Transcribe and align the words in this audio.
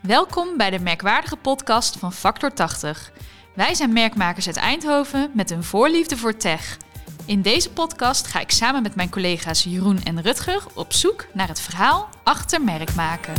Welkom 0.00 0.56
bij 0.56 0.70
de 0.70 0.78
merkwaardige 0.78 1.36
podcast 1.36 1.98
van 1.98 2.12
Factor 2.12 2.52
80. 2.52 3.12
Wij 3.54 3.74
zijn 3.74 3.92
merkmakers 3.92 4.46
uit 4.46 4.56
Eindhoven 4.56 5.30
met 5.34 5.50
een 5.50 5.64
voorliefde 5.64 6.16
voor 6.16 6.36
tech. 6.36 6.76
In 7.24 7.42
deze 7.42 7.70
podcast 7.70 8.26
ga 8.26 8.40
ik 8.40 8.50
samen 8.50 8.82
met 8.82 8.94
mijn 8.94 9.10
collega's 9.10 9.64
Jeroen 9.64 10.02
en 10.02 10.22
Rutger 10.22 10.62
op 10.74 10.92
zoek 10.92 11.26
naar 11.32 11.48
het 11.48 11.60
verhaal 11.60 12.08
achter 12.22 12.62
merkmaken. 12.62 13.34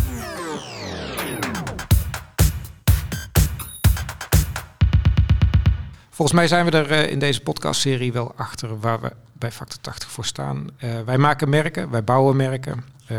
Volgens 6.10 6.38
mij 6.38 6.48
zijn 6.48 6.66
we 6.66 6.72
er 6.72 6.92
eh, 6.92 7.12
in 7.12 7.20
deze 7.20 7.42
podcastserie 7.42 8.14
wel 8.14 8.34
achter 8.36 8.80
waar 8.80 9.02
we 9.02 9.12
bij 9.34 9.52
Factor 9.52 9.82
80 9.82 10.10
voor 10.10 10.26
staan. 10.26 10.68
Uh, 10.84 11.02
wij 11.06 11.18
maken 11.18 11.50
merken, 11.50 11.90
wij 11.90 12.04
bouwen 12.04 12.36
merken. 12.36 12.86
Uh, 13.12 13.18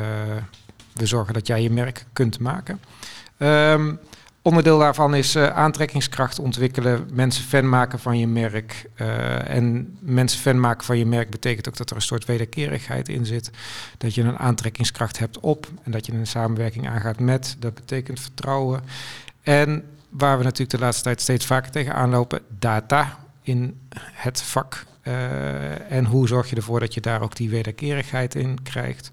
we 0.93 1.07
zorgen 1.07 1.35
dat 1.35 1.47
jij 1.47 1.63
je 1.63 1.71
merk 1.71 2.05
kunt 2.13 2.39
maken. 2.39 2.81
Um, 3.43 3.99
onderdeel 4.43 4.79
daarvan 4.79 5.15
is 5.15 5.37
uh, 5.37 5.47
aantrekkingskracht 5.47 6.39
ontwikkelen, 6.39 7.09
mensen 7.13 7.45
fan 7.45 7.69
maken 7.69 7.99
van 7.99 8.19
je 8.19 8.27
merk. 8.27 8.87
Uh, 8.97 9.49
en 9.49 9.97
mensen 10.01 10.41
fan 10.41 10.61
maken 10.61 10.85
van 10.85 10.99
je 10.99 11.07
merk 11.07 11.31
betekent 11.31 11.69
ook 11.69 11.77
dat 11.77 11.91
er 11.91 11.97
een 11.97 12.03
soort 12.03 12.25
wederkerigheid 12.25 13.09
in 13.09 13.27
zit. 13.27 13.51
Dat 13.99 14.15
je 14.15 14.23
een 14.23 14.39
aantrekkingskracht 14.39 15.19
hebt 15.19 15.41
op 15.41 15.67
en 15.83 15.91
dat 15.91 16.07
je 16.07 16.13
een 16.13 16.27
samenwerking 16.27 16.89
aangaat 16.89 17.21
met. 17.21 17.57
Dat 17.59 17.75
betekent 17.75 18.21
vertrouwen. 18.21 18.81
En 19.43 19.85
waar 20.09 20.39
we 20.39 20.45
natuurlijk 20.45 20.71
de 20.71 20.79
laatste 20.79 21.03
tijd 21.03 21.21
steeds 21.21 21.47
vaker 21.47 21.71
tegenaan 21.71 22.11
lopen, 22.11 22.41
data 22.59 23.19
in 23.43 23.81
het 24.13 24.43
vak. 24.43 24.85
Uh, 25.03 25.93
en 25.93 26.05
hoe 26.05 26.29
zorg 26.29 26.51
je 26.51 26.57
ervoor 26.57 26.81
dat 26.81 26.95
je 26.95 27.01
daar 27.01 27.23
ook 27.23 27.37
die 27.37 27.51
wederkerigheid 27.51 28.35
in 28.35 28.63
krijgt 28.63 29.11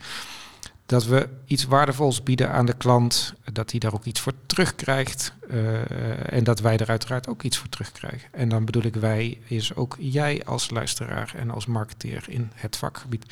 dat 0.89 1.05
we 1.05 1.29
iets 1.45 1.65
waardevols 1.65 2.23
bieden 2.23 2.51
aan 2.51 2.65
de 2.65 2.73
klant, 2.73 3.33
dat 3.53 3.71
hij 3.71 3.79
daar 3.79 3.93
ook 3.93 4.05
iets 4.05 4.19
voor 4.19 4.33
terugkrijgt 4.45 5.33
uh, 5.49 6.33
en 6.33 6.43
dat 6.43 6.59
wij 6.59 6.77
er 6.77 6.89
uiteraard 6.89 7.27
ook 7.27 7.43
iets 7.43 7.57
voor 7.57 7.69
terugkrijgen. 7.69 8.29
En 8.31 8.49
dan 8.49 8.65
bedoel 8.65 8.83
ik 8.83 8.95
wij, 8.95 9.37
is 9.47 9.75
ook 9.75 9.95
jij 9.99 10.41
als 10.45 10.69
luisteraar 10.69 11.33
en 11.35 11.51
als 11.51 11.65
marketeer 11.65 12.23
in 12.27 12.51
het 12.53 12.77
vakgebied. 12.77 13.25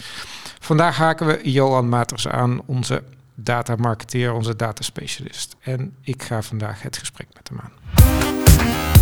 Vandaag 0.59 0.97
haken 0.97 1.27
we 1.27 1.51
Johan 1.51 1.89
Maters 1.89 2.27
aan, 2.27 2.61
onze 2.65 3.03
datamarketeer, 3.35 4.33
onze 4.33 4.55
dataspecialist. 4.55 5.55
En 5.59 5.95
ik 6.01 6.23
ga 6.23 6.41
vandaag 6.41 6.81
het 6.81 6.97
gesprek 6.97 7.27
met 7.33 7.49
hem 7.49 7.59
aan. 7.59 8.96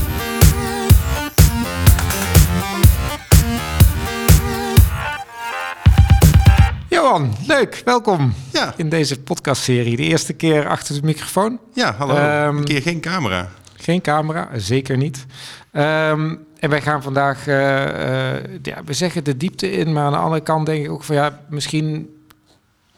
Johan, 7.05 7.33
leuk, 7.47 7.81
welkom 7.85 8.33
ja. 8.53 8.73
in 8.77 8.89
deze 8.89 9.19
podcastserie. 9.19 9.95
De 9.95 10.03
eerste 10.03 10.33
keer 10.33 10.67
achter 10.67 10.95
de 10.95 11.01
microfoon. 11.01 11.59
Ja, 11.73 11.93
hallo. 11.93 12.47
Um, 12.47 12.57
een 12.57 12.63
keer 12.63 12.81
geen 12.81 12.99
camera. 12.99 13.49
Geen 13.75 14.01
camera, 14.01 14.49
zeker 14.55 14.97
niet. 14.97 15.25
Um, 15.71 16.45
en 16.59 16.69
wij 16.69 16.81
gaan 16.81 17.03
vandaag, 17.03 17.47
uh, 17.47 17.55
uh, 17.55 18.33
ja, 18.61 18.83
we 18.85 18.93
zeggen 18.93 19.23
de 19.23 19.37
diepte 19.37 19.71
in, 19.71 19.93
maar 19.93 20.03
aan 20.03 20.11
de 20.11 20.17
andere 20.17 20.41
kant 20.41 20.65
denk 20.65 20.85
ik 20.85 20.91
ook 20.91 21.03
van 21.03 21.15
ja, 21.15 21.39
misschien 21.49 22.19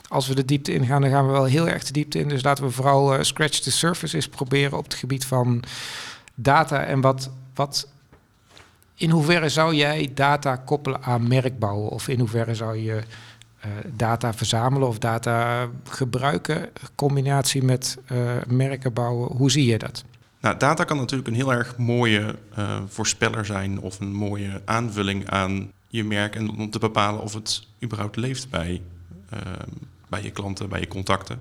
als 0.08 0.28
we 0.28 0.36
de 0.36 0.46
diepte 0.46 0.74
ingaan, 0.74 1.02
dan 1.02 1.10
gaan 1.12 1.26
we 1.26 1.32
wel 1.32 1.46
heel 1.46 1.68
erg 1.68 1.84
de 1.84 1.94
diepte 1.94 2.20
in. 2.20 2.28
Dus 2.28 2.44
laten 2.44 2.64
we 2.64 2.72
vooral 2.72 3.14
uh, 3.14 3.22
scratch 3.22 3.60
the 3.60 3.72
surface 3.72 4.16
eens 4.16 4.28
proberen 4.28 4.78
op 4.78 4.84
het 4.84 4.94
gebied 4.94 5.26
van 5.26 5.64
data 6.36 6.84
en 6.84 7.02
wat, 7.02 7.30
wat 7.54 7.88
in 8.96 9.10
hoeverre 9.10 9.50
zou 9.50 9.76
jij 9.76 10.12
data 10.14 10.56
koppelen 10.56 11.04
aan 11.04 11.28
merkbouwen? 11.28 11.90
Of 11.90 12.08
in 12.08 12.20
hoeverre 12.20 12.56
zou 12.56 12.78
je 12.78 13.04
data 13.96 14.34
verzamelen 14.34 14.88
of 14.88 14.98
data 14.98 15.68
gebruiken, 15.90 16.70
combinatie 16.96 17.64
met 17.64 17.98
uh, 18.12 18.32
merken 18.48 18.94
bouwen. 18.94 19.38
Hoe 19.38 19.52
zie 19.52 19.66
je 19.66 19.78
dat? 19.78 20.04
Nou, 20.40 20.58
data 20.58 20.84
kan 20.84 20.98
natuurlijk 20.98 21.28
een 21.28 21.36
heel 21.36 21.54
erg 21.54 21.78
mooie 21.78 22.36
uh, 22.58 22.80
voorspeller 22.88 23.46
zijn 23.46 23.80
of 23.80 24.00
een 24.00 24.14
mooie 24.14 24.62
aanvulling 24.66 25.30
aan 25.30 25.72
je 25.88 26.04
merk 26.04 26.36
en 26.36 26.50
om 26.50 26.70
te 26.70 26.80
bepalen 26.80 27.22
of 27.22 27.34
het 27.34 27.68
überhaupt 27.84 28.16
leeft 28.16 28.50
bij, 28.50 28.82
bij 30.10 30.24
je 30.24 30.32
klanten, 30.32 30.70
bij 30.70 30.80
je 30.80 30.88
contacten. 30.88 31.40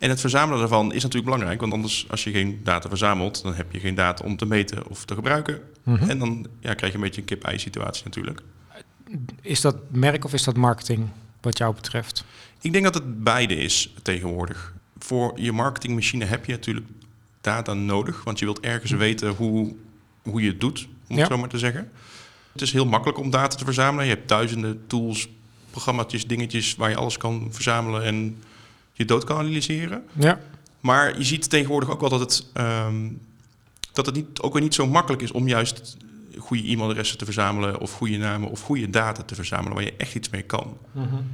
En 0.00 0.08
het 0.08 0.20
verzamelen 0.20 0.58
daarvan 0.58 0.92
is 0.92 1.02
natuurlijk 1.02 1.32
belangrijk, 1.32 1.60
want 1.60 1.72
anders 1.72 2.06
als 2.10 2.24
je 2.24 2.30
geen 2.30 2.60
data 2.64 2.88
verzamelt, 2.88 3.42
dan 3.42 3.54
heb 3.54 3.72
je 3.72 3.80
geen 3.80 3.94
data 3.94 4.24
om 4.24 4.36
te 4.36 4.46
meten 4.46 4.86
of 4.86 5.04
te 5.04 5.14
gebruiken. 5.14 5.60
Mm 5.82 5.94
-hmm. 5.94 6.10
En 6.10 6.18
dan 6.18 6.46
ja, 6.60 6.74
krijg 6.74 6.92
je 6.92 6.98
een 6.98 7.04
beetje 7.04 7.20
een 7.20 7.26
kip-ei 7.26 7.58
situatie 7.58 8.04
natuurlijk. 8.04 8.42
Is 9.40 9.60
dat 9.60 9.76
merk 9.88 10.24
of 10.24 10.32
is 10.32 10.44
dat 10.44 10.56
marketing 10.56 11.08
wat 11.40 11.58
jou 11.58 11.74
betreft? 11.74 12.24
Ik 12.60 12.72
denk 12.72 12.84
dat 12.84 12.94
het 12.94 13.24
beide 13.24 13.54
is 13.56 13.94
tegenwoordig. 14.02 14.74
Voor 14.98 15.32
je 15.40 15.52
marketingmachine 15.52 16.24
heb 16.24 16.44
je 16.44 16.52
natuurlijk 16.52 16.86
data 17.40 17.74
nodig, 17.74 18.24
want 18.24 18.38
je 18.38 18.44
wilt 18.44 18.60
ergens 18.60 18.90
weten 18.90 19.30
hoe, 19.30 19.74
hoe 20.22 20.42
je 20.42 20.48
het 20.48 20.60
doet, 20.60 20.88
om 21.08 21.16
ja. 21.16 21.22
het 21.22 21.32
zo 21.32 21.38
maar 21.38 21.48
te 21.48 21.58
zeggen. 21.58 21.90
Het 22.52 22.62
is 22.62 22.72
heel 22.72 22.86
makkelijk 22.86 23.18
om 23.18 23.30
data 23.30 23.56
te 23.56 23.64
verzamelen. 23.64 24.06
Je 24.06 24.14
hebt 24.14 24.28
duizenden 24.28 24.86
tools, 24.86 25.28
programma's, 25.70 26.26
dingetjes 26.26 26.74
waar 26.74 26.90
je 26.90 26.96
alles 26.96 27.16
kan 27.16 27.48
verzamelen 27.50 28.04
en 28.04 28.42
je 28.92 29.04
dood 29.04 29.24
kan 29.24 29.38
analyseren. 29.38 30.04
Ja. 30.12 30.40
Maar 30.80 31.18
je 31.18 31.24
ziet 31.24 31.50
tegenwoordig 31.50 31.90
ook 31.90 32.00
wel 32.00 32.08
dat 32.08 32.20
het, 32.20 32.46
um, 32.54 33.20
dat 33.92 34.06
het 34.06 34.14
niet, 34.14 34.40
ook 34.40 34.52
weer 34.52 34.62
niet 34.62 34.74
zo 34.74 34.86
makkelijk 34.86 35.22
is 35.22 35.30
om 35.30 35.48
juist 35.48 35.96
goede 36.38 36.68
e-mailadressen 36.68 37.18
te 37.18 37.24
verzamelen 37.24 37.80
of 37.80 37.92
goede 37.92 38.16
namen 38.16 38.48
of 38.48 38.60
goede 38.60 38.90
data 38.90 39.22
te 39.22 39.34
verzamelen 39.34 39.74
waar 39.74 39.84
je 39.84 39.96
echt 39.96 40.14
iets 40.14 40.28
mee 40.28 40.42
kan. 40.42 40.78
Mm 40.92 41.08
-hmm. 41.08 41.26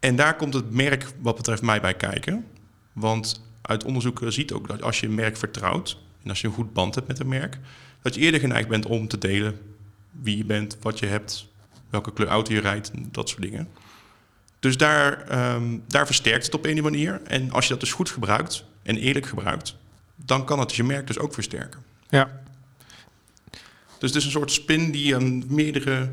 En 0.00 0.16
daar 0.16 0.36
komt 0.36 0.54
het 0.54 0.70
merk 0.70 1.06
wat 1.20 1.36
betreft 1.36 1.62
mij 1.62 1.80
bij 1.80 1.94
kijken. 1.94 2.46
Want 2.92 3.42
uit 3.62 3.84
onderzoeken 3.84 4.32
ziet 4.32 4.52
ook 4.52 4.68
dat 4.68 4.82
als 4.82 5.00
je 5.00 5.06
een 5.06 5.14
merk 5.14 5.36
vertrouwt 5.36 5.98
en 6.22 6.28
als 6.28 6.40
je 6.40 6.46
een 6.46 6.52
goed 6.52 6.72
band 6.72 6.94
hebt 6.94 7.06
met 7.06 7.18
een 7.18 7.28
merk, 7.28 7.58
dat 8.02 8.14
je 8.14 8.20
eerder 8.20 8.40
geneigd 8.40 8.68
bent 8.68 8.86
om 8.86 9.08
te 9.08 9.18
delen 9.18 9.58
wie 10.10 10.36
je 10.36 10.44
bent, 10.44 10.76
wat 10.80 10.98
je 10.98 11.06
hebt, 11.06 11.48
welke 11.90 12.12
kleur 12.12 12.28
auto 12.28 12.52
je 12.52 12.60
rijdt, 12.60 12.90
dat 12.94 13.28
soort 13.28 13.42
dingen. 13.42 13.68
Dus 14.58 14.76
daar, 14.76 15.26
um, 15.54 15.82
daar 15.86 16.06
versterkt 16.06 16.44
het 16.44 16.54
op 16.54 16.64
een 16.66 16.82
manier. 16.82 17.20
En 17.24 17.50
als 17.50 17.64
je 17.64 17.70
dat 17.70 17.80
dus 17.80 17.92
goed 17.92 18.10
gebruikt 18.10 18.64
en 18.82 18.96
eerlijk 18.96 19.26
gebruikt, 19.26 19.76
dan 20.16 20.44
kan 20.44 20.58
het 20.58 20.74
je 20.74 20.84
merk 20.84 21.06
dus 21.06 21.18
ook 21.18 21.34
versterken. 21.34 21.82
Ja. 22.08 22.42
Dus 24.04 24.12
het 24.12 24.22
is 24.22 24.28
een 24.28 24.38
soort 24.38 24.52
spin 24.52 24.90
die 24.90 25.14
aan 25.14 25.44
meerdere. 25.46 26.10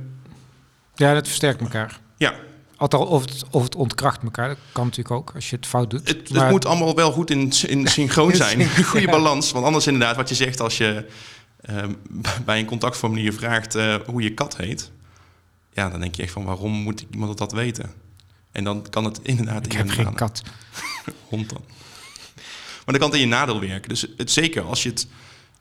Ja, 0.96 1.13
dat 1.13 1.28
versterkt 1.28 1.62
elkaar. 1.62 2.00
Ja. 2.18 2.34
Althans, 2.75 3.09
of 3.09 3.25
het, 3.25 3.44
of 3.50 3.63
het 3.63 3.75
ontkracht 3.75 4.24
elkaar. 4.24 4.47
Dat 4.47 4.57
kan 4.72 4.84
natuurlijk 4.84 5.16
ook 5.16 5.31
als 5.35 5.50
je 5.50 5.56
het 5.56 5.66
fout 5.66 5.90
doet. 5.90 6.07
Het, 6.07 6.29
maar... 6.29 6.41
het 6.41 6.52
moet 6.52 6.66
allemaal 6.66 6.96
wel 6.96 7.12
goed 7.12 7.29
in, 7.29 7.52
in 7.68 7.88
synchroon 7.88 8.35
zijn. 8.46 8.59
Een 8.59 8.84
goede 8.84 9.06
ja. 9.06 9.12
balans. 9.12 9.52
Want 9.52 9.66
anders 9.66 9.88
inderdaad, 9.88 10.16
wat 10.16 10.29
je 10.29 10.35
zegt 10.35 10.59
als 10.59 10.78
je 10.78 11.06
uh, 11.69 11.84
bij 12.46 12.59
een 12.59 12.66
contactformulier 12.66 13.34
vraagt 13.34 13.75
uh, 13.75 13.96
hoe 14.06 14.22
je 14.22 14.34
kat 14.34 14.58
heet. 14.58 14.91
Ja, 15.73 15.90
dan 15.90 16.00
denk 16.00 16.16
je 16.16 16.23
echt 16.23 16.31
van 16.31 16.46
waarom 16.46 16.72
moet 16.72 17.06
iemand 17.12 17.38
dat 17.38 17.52
weten? 17.52 17.91
En 18.52 18.63
dan 18.63 18.85
kan 18.90 19.03
het 19.06 19.19
inderdaad... 19.23 19.66
Ik 19.66 19.72
heb 19.72 19.90
geen 19.90 20.13
kat. 20.13 20.41
Hond 21.29 21.50
dan. 21.50 21.62
Maar 22.85 23.00
dan 23.00 23.00
kan 23.00 23.09
het 23.09 23.13
in 23.13 23.28
je 23.28 23.35
nadeel 23.35 23.59
werken. 23.59 23.90
Dus 23.90 24.06
het, 24.18 24.31
zeker 24.31 24.62
als 24.62 24.84
je 24.84 24.90
het 24.90 25.08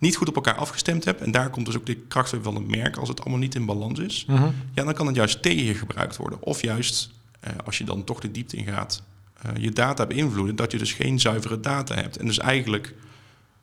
niet 0.00 0.16
goed 0.16 0.28
op 0.28 0.34
elkaar 0.34 0.54
afgestemd 0.54 1.04
hebt... 1.04 1.20
en 1.20 1.30
daar 1.30 1.50
komt 1.50 1.66
dus 1.66 1.76
ook 1.76 1.86
de 1.86 1.94
kracht 1.94 2.34
van 2.42 2.54
het 2.54 2.68
merk... 2.68 2.96
als 2.96 3.08
het 3.08 3.20
allemaal 3.20 3.38
niet 3.38 3.54
in 3.54 3.66
balans 3.66 3.98
is... 3.98 4.26
Uh 4.30 4.40
-huh. 4.40 4.48
ja, 4.74 4.84
dan 4.84 4.94
kan 4.94 5.06
het 5.06 5.16
juist 5.16 5.42
tegen 5.42 5.64
je 5.64 5.74
gebruikt 5.74 6.16
worden. 6.16 6.42
Of 6.42 6.62
juist, 6.62 7.10
uh, 7.44 7.50
als 7.64 7.78
je 7.78 7.84
dan 7.84 8.04
toch 8.04 8.20
de 8.20 8.30
diepte 8.30 8.56
ingaat... 8.56 9.02
Uh, 9.46 9.62
je 9.62 9.70
data 9.70 10.06
beïnvloeden... 10.06 10.56
dat 10.56 10.72
je 10.72 10.78
dus 10.78 10.92
geen 10.92 11.20
zuivere 11.20 11.60
data 11.60 11.94
hebt. 11.94 12.16
En 12.16 12.26
dus 12.26 12.38
eigenlijk 12.38 12.94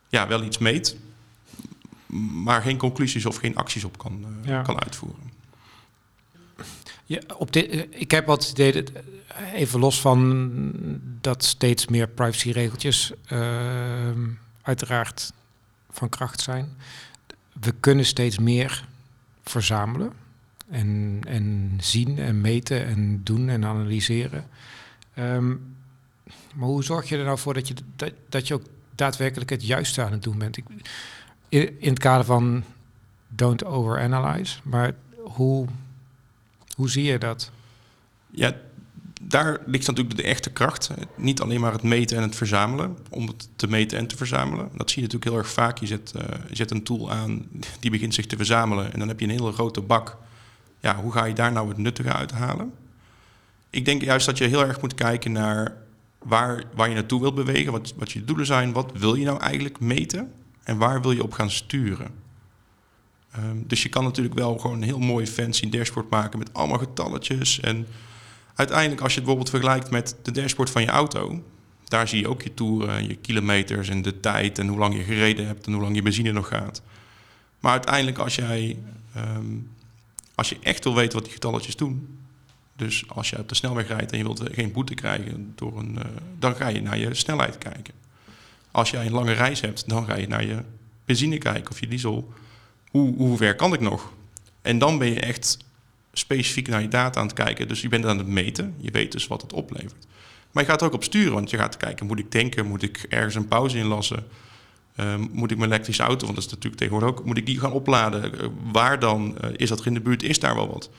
ja, 0.08 0.28
wel 0.28 0.42
iets 0.42 0.58
meet... 0.58 0.96
maar 2.42 2.62
geen 2.62 2.78
conclusies 2.78 3.26
of 3.26 3.36
geen 3.36 3.56
acties 3.56 3.84
op 3.84 3.98
kan, 3.98 4.24
uh, 4.42 4.48
ja. 4.48 4.62
kan 4.62 4.80
uitvoeren. 4.82 5.30
Ja, 7.04 7.20
op 7.36 7.52
dit, 7.52 7.86
ik 7.90 8.10
heb 8.10 8.26
wat 8.26 8.48
idee, 8.50 8.84
even 9.54 9.80
los 9.80 10.00
van 10.00 10.50
dat 11.20 11.44
steeds 11.44 11.86
meer 11.86 12.08
privacyregeltjes 12.08 13.12
uh, 13.32 13.38
uiteraard 14.62 15.32
van 15.98 16.08
kracht 16.08 16.40
zijn. 16.40 16.76
We 17.60 17.74
kunnen 17.80 18.04
steeds 18.04 18.38
meer 18.38 18.88
verzamelen 19.42 20.12
en, 20.70 21.20
en 21.26 21.76
zien 21.80 22.18
en 22.18 22.40
meten 22.40 22.86
en 22.86 23.20
doen 23.24 23.48
en 23.48 23.64
analyseren. 23.64 24.44
Um, 25.18 25.76
maar 26.54 26.68
hoe 26.68 26.84
zorg 26.84 27.08
je 27.08 27.16
er 27.16 27.24
nou 27.24 27.38
voor 27.38 27.54
dat 27.54 27.68
je, 27.68 27.74
dat, 27.96 28.12
dat 28.28 28.48
je 28.48 28.54
ook 28.54 28.66
daadwerkelijk 28.94 29.50
het 29.50 29.66
juiste 29.66 30.02
aan 30.02 30.12
het 30.12 30.22
doen 30.22 30.38
bent? 30.38 30.56
Ik, 30.56 30.64
in, 31.48 31.80
in 31.80 31.88
het 31.88 31.98
kader 31.98 32.24
van 32.24 32.64
don't 33.28 33.64
overanalyze, 33.64 34.58
maar 34.62 34.94
hoe 35.16 35.66
hoe 36.78 36.90
zie 36.90 37.04
je 37.04 37.18
dat? 37.18 37.50
Ja, 38.30 38.56
daar 39.28 39.58
ligt 39.66 39.86
natuurlijk 39.86 40.16
de 40.16 40.22
echte 40.22 40.50
kracht. 40.50 40.90
Niet 41.16 41.40
alleen 41.40 41.60
maar 41.60 41.72
het 41.72 41.82
meten 41.82 42.16
en 42.16 42.22
het 42.22 42.36
verzamelen, 42.36 42.98
om 43.10 43.26
het 43.26 43.48
te 43.56 43.68
meten 43.68 43.98
en 43.98 44.06
te 44.06 44.16
verzamelen. 44.16 44.68
Dat 44.74 44.90
zie 44.90 45.02
je 45.02 45.08
natuurlijk 45.08 45.30
heel 45.30 45.40
erg 45.40 45.52
vaak. 45.52 45.78
Je 45.78 45.86
zet, 45.86 46.12
uh, 46.16 46.22
je 46.48 46.56
zet 46.56 46.70
een 46.70 46.82
tool 46.82 47.10
aan, 47.10 47.46
die 47.80 47.90
begint 47.90 48.14
zich 48.14 48.26
te 48.26 48.36
verzamelen 48.36 48.92
en 48.92 48.98
dan 48.98 49.08
heb 49.08 49.20
je 49.20 49.26
een 49.26 49.32
hele 49.32 49.52
grote 49.52 49.80
bak. 49.80 50.16
Ja, 50.80 50.96
hoe 50.96 51.12
ga 51.12 51.24
je 51.24 51.34
daar 51.34 51.52
nou 51.52 51.68
het 51.68 51.78
nuttige 51.78 52.12
uithalen? 52.12 52.72
Ik 53.70 53.84
denk 53.84 54.02
juist 54.02 54.26
dat 54.26 54.38
je 54.38 54.44
heel 54.44 54.66
erg 54.66 54.80
moet 54.80 54.94
kijken 54.94 55.32
naar 55.32 55.76
waar, 56.18 56.64
waar 56.74 56.88
je 56.88 56.94
naartoe 56.94 57.20
wilt 57.20 57.34
bewegen, 57.34 57.72
wat, 57.72 57.94
wat 57.96 58.12
je 58.12 58.24
doelen 58.24 58.46
zijn, 58.46 58.72
wat 58.72 58.92
wil 58.94 59.14
je 59.14 59.24
nou 59.24 59.40
eigenlijk 59.40 59.80
meten 59.80 60.32
en 60.62 60.76
waar 60.78 61.02
wil 61.02 61.12
je 61.12 61.22
op 61.22 61.32
gaan 61.32 61.50
sturen. 61.50 62.10
Ehm, 63.30 63.56
dus 63.66 63.82
je 63.82 63.88
kan 63.88 64.04
natuurlijk 64.04 64.34
wel 64.34 64.58
gewoon 64.58 64.76
een 64.76 64.82
heel 64.82 64.98
mooi 64.98 65.26
fancy 65.26 65.68
dashboard 65.68 66.10
maken 66.10 66.38
met 66.38 66.54
allemaal 66.54 66.78
getalletjes. 66.78 67.60
En 67.60 67.86
uiteindelijk, 68.58 69.00
als 69.00 69.14
je 69.14 69.20
het 69.20 69.28
bijvoorbeeld 69.28 69.50
vergelijkt 69.50 69.90
met 69.90 70.16
de 70.22 70.30
dashboard 70.30 70.70
van 70.70 70.82
je 70.82 70.88
auto, 70.88 71.42
daar 71.84 72.08
zie 72.08 72.20
je 72.20 72.28
ook 72.28 72.42
je 72.42 72.54
toeren, 72.54 73.08
je 73.08 73.14
kilometers 73.14 73.88
en 73.88 74.02
de 74.02 74.20
tijd 74.20 74.58
en 74.58 74.68
hoe 74.68 74.78
lang 74.78 74.96
je 74.96 75.02
gereden 75.02 75.46
hebt 75.46 75.66
en 75.66 75.72
hoe 75.72 75.82
lang 75.82 75.94
je 75.94 76.02
benzine 76.02 76.32
nog 76.32 76.48
gaat. 76.48 76.82
Maar 77.60 77.72
uiteindelijk, 77.72 78.18
als 78.18 78.34
jij 78.34 78.76
ehm, 79.14 79.56
als 80.38 80.48
je 80.48 80.56
echt 80.62 80.84
wil 80.84 80.94
weten 80.94 81.12
wat 81.12 81.24
die 81.24 81.32
getalletjes 81.32 81.76
doen, 81.76 82.18
dus 82.76 83.04
als 83.08 83.30
je 83.30 83.38
op 83.38 83.48
de 83.48 83.54
snelweg 83.54 83.88
rijdt 83.88 84.12
en 84.12 84.18
je 84.18 84.24
wilt 84.24 84.42
geen 84.52 84.72
boete 84.72 84.94
krijgen, 84.94 85.52
door 85.54 85.78
een, 85.78 85.94
uh, 85.94 86.04
dan 86.38 86.54
ga 86.54 86.68
je 86.68 86.82
naar 86.82 86.98
je 86.98 87.14
snelheid 87.14 87.58
kijken. 87.58 87.94
Als 88.70 88.90
jij 88.90 89.06
een 89.06 89.12
lange 89.12 89.32
reis 89.32 89.60
hebt, 89.60 89.88
dan 89.88 90.04
ga 90.06 90.16
je 90.16 90.28
naar 90.28 90.44
je 90.44 90.62
benzine 91.04 91.38
kijken 91.38 91.70
of 91.70 91.80
je 91.80 91.88
diesel. 91.88 92.32
Hoe, 92.90 93.16
hoe 93.16 93.36
ver 93.36 93.54
kan 93.54 93.72
ik 93.72 93.80
nog? 93.80 94.12
En 94.62 94.78
dan 94.78 94.98
ben 94.98 95.08
je 95.08 95.20
echt 95.20 95.58
specifiek 96.18 96.68
naar 96.68 96.82
je 96.82 96.88
data 96.88 97.20
aan 97.20 97.26
het 97.26 97.34
kijken. 97.34 97.68
Dus 97.68 97.80
je 97.80 97.88
bent 97.88 98.06
aan 98.06 98.18
het 98.18 98.26
meten. 98.26 98.74
Je 98.78 98.90
weet 98.90 99.12
dus 99.12 99.26
wat 99.26 99.42
het 99.42 99.52
oplevert. 99.52 100.06
Maar 100.52 100.62
je 100.62 100.68
gaat 100.68 100.80
er 100.80 100.86
ook 100.86 100.94
op 100.94 101.04
sturen, 101.04 101.32
want 101.32 101.50
je 101.50 101.56
gaat 101.56 101.76
kijken, 101.76 102.06
moet 102.06 102.18
ik 102.18 102.30
tanken? 102.30 102.66
Moet 102.66 102.82
ik 102.82 103.06
ergens 103.08 103.34
een 103.34 103.48
pauze 103.48 103.78
inlassen? 103.78 104.26
Um, 105.00 105.28
moet 105.32 105.50
ik 105.50 105.58
mijn 105.58 105.70
elektrische 105.70 106.02
auto, 106.02 106.24
want 106.24 106.34
dat 106.34 106.44
is 106.44 106.50
natuurlijk 106.50 106.76
tegenwoordig 106.76 107.10
ook, 107.10 107.24
moet 107.24 107.36
ik 107.36 107.46
die 107.46 107.60
gaan 107.60 107.72
opladen? 107.72 108.34
Uh, 108.34 108.46
waar 108.72 108.98
dan? 108.98 109.36
Uh, 109.44 109.50
is 109.56 109.68
dat 109.68 109.80
er 109.80 109.86
in 109.86 109.94
de 109.94 110.00
buurt? 110.00 110.22
Is 110.22 110.38
daar 110.38 110.54
wel 110.54 110.68
wat? 110.68 110.90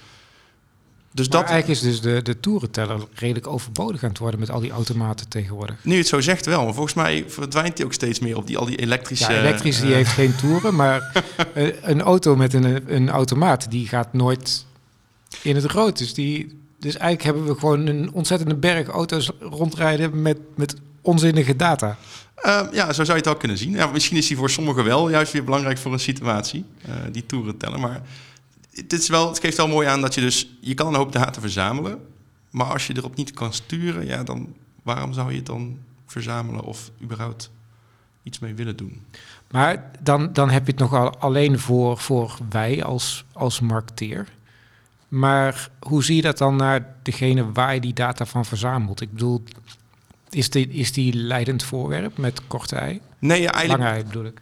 Dus 1.11 1.29
dat... 1.29 1.43
eigenlijk 1.43 1.79
is 1.81 1.81
dus 1.81 2.01
de, 2.01 2.21
de 2.21 2.39
toerenteller 2.39 3.07
redelijk 3.13 3.47
overbodig 3.47 4.03
aan 4.03 4.09
het 4.09 4.17
worden 4.17 4.39
met 4.39 4.49
al 4.49 4.59
die 4.59 4.71
automaten 4.71 5.29
tegenwoordig. 5.29 5.75
Nu 5.83 5.97
het 5.97 6.07
zo 6.07 6.21
zegt 6.21 6.45
wel, 6.45 6.63
maar 6.63 6.73
volgens 6.73 6.93
mij 6.93 7.25
verdwijnt 7.27 7.77
hij 7.77 7.85
ook 7.85 7.93
steeds 7.93 8.19
meer 8.19 8.37
op 8.37 8.47
die, 8.47 8.57
al 8.57 8.65
die 8.65 8.77
elektrische... 8.77 9.31
Ja, 9.31 9.39
elektrische 9.39 9.85
die 9.85 9.93
heeft 9.93 10.11
geen 10.11 10.35
toeren, 10.35 10.75
maar 10.75 11.25
een 11.81 12.01
auto 12.01 12.35
met 12.35 12.53
een, 12.53 12.93
een 12.95 13.09
automaat 13.09 13.71
die 13.71 13.87
gaat 13.87 14.13
nooit 14.13 14.65
in 15.41 15.55
het 15.55 15.65
rood. 15.65 15.97
Dus, 15.97 16.13
die, 16.13 16.59
dus 16.79 16.97
eigenlijk 16.97 17.23
hebben 17.23 17.45
we 17.45 17.59
gewoon 17.59 17.87
een 17.87 18.13
ontzettende 18.13 18.55
berg 18.55 18.87
auto's 18.87 19.31
rondrijden 19.39 20.21
met, 20.21 20.37
met 20.55 20.75
onzinnige 21.01 21.55
data. 21.55 21.97
Uh, 22.45 22.61
ja, 22.71 22.93
zo 22.93 23.03
zou 23.03 23.07
je 23.17 23.23
het 23.23 23.27
al 23.27 23.35
kunnen 23.35 23.57
zien. 23.57 23.71
Ja, 23.71 23.87
misschien 23.87 24.17
is 24.17 24.27
die 24.27 24.37
voor 24.37 24.49
sommigen 24.49 24.83
wel 24.83 25.09
juist 25.09 25.31
weer 25.31 25.43
belangrijk 25.43 25.77
voor 25.77 25.93
een 25.93 25.99
situatie, 25.99 26.65
uh, 26.87 26.95
die 27.11 27.25
toeren 27.25 27.57
tellen. 27.57 27.79
Maar 27.79 28.01
het, 28.71 28.93
is 28.93 29.07
wel, 29.07 29.27
het 29.27 29.39
geeft 29.39 29.57
wel 29.57 29.67
mooi 29.67 29.87
aan 29.87 30.01
dat 30.01 30.13
je 30.13 30.21
dus, 30.21 30.49
je 30.61 30.73
kan 30.73 30.87
een 30.87 30.93
hoop 30.93 31.11
data 31.11 31.41
verzamelen. 31.41 31.99
Maar 32.49 32.67
als 32.67 32.87
je 32.87 32.97
erop 32.97 33.15
niet 33.15 33.31
kan 33.31 33.53
sturen, 33.53 34.05
ja, 34.05 34.23
dan 34.23 34.53
waarom 34.83 35.13
zou 35.13 35.29
je 35.29 35.35
het 35.35 35.45
dan 35.45 35.77
verzamelen 36.05 36.63
of 36.63 36.91
überhaupt 37.01 37.51
iets 38.23 38.39
mee 38.39 38.53
willen 38.53 38.75
doen? 38.75 39.05
Maar 39.51 39.91
dan, 39.99 40.33
dan 40.33 40.49
heb 40.49 40.65
je 40.65 40.71
het 40.71 40.81
nog 40.81 41.19
alleen 41.19 41.59
voor, 41.59 41.97
voor 41.97 42.37
wij 42.49 42.83
als, 42.83 43.25
als 43.33 43.59
marketeer. 43.59 44.27
Maar 45.09 45.69
hoe 45.79 46.03
zie 46.03 46.15
je 46.15 46.21
dat 46.21 46.37
dan 46.37 46.55
naar 46.55 46.95
degene 47.03 47.51
waar 47.51 47.73
je 47.73 47.79
die 47.79 47.93
data 47.93 48.25
van 48.25 48.45
verzamelt? 48.45 49.01
Ik 49.01 49.11
bedoel, 49.11 49.43
is 50.29 50.49
die, 50.49 50.69
is 50.69 50.91
die 50.91 51.13
leidend 51.13 51.63
voorwerp 51.63 52.17
met 52.17 52.41
korte 52.47 52.75
ei? 52.75 52.99
Nee, 53.19 53.41
ja, 53.41 53.51
eigenlijk... 53.51 53.83
Lange 53.83 53.95
ei 53.95 54.03
bedoel 54.03 54.25
ik. 54.25 54.41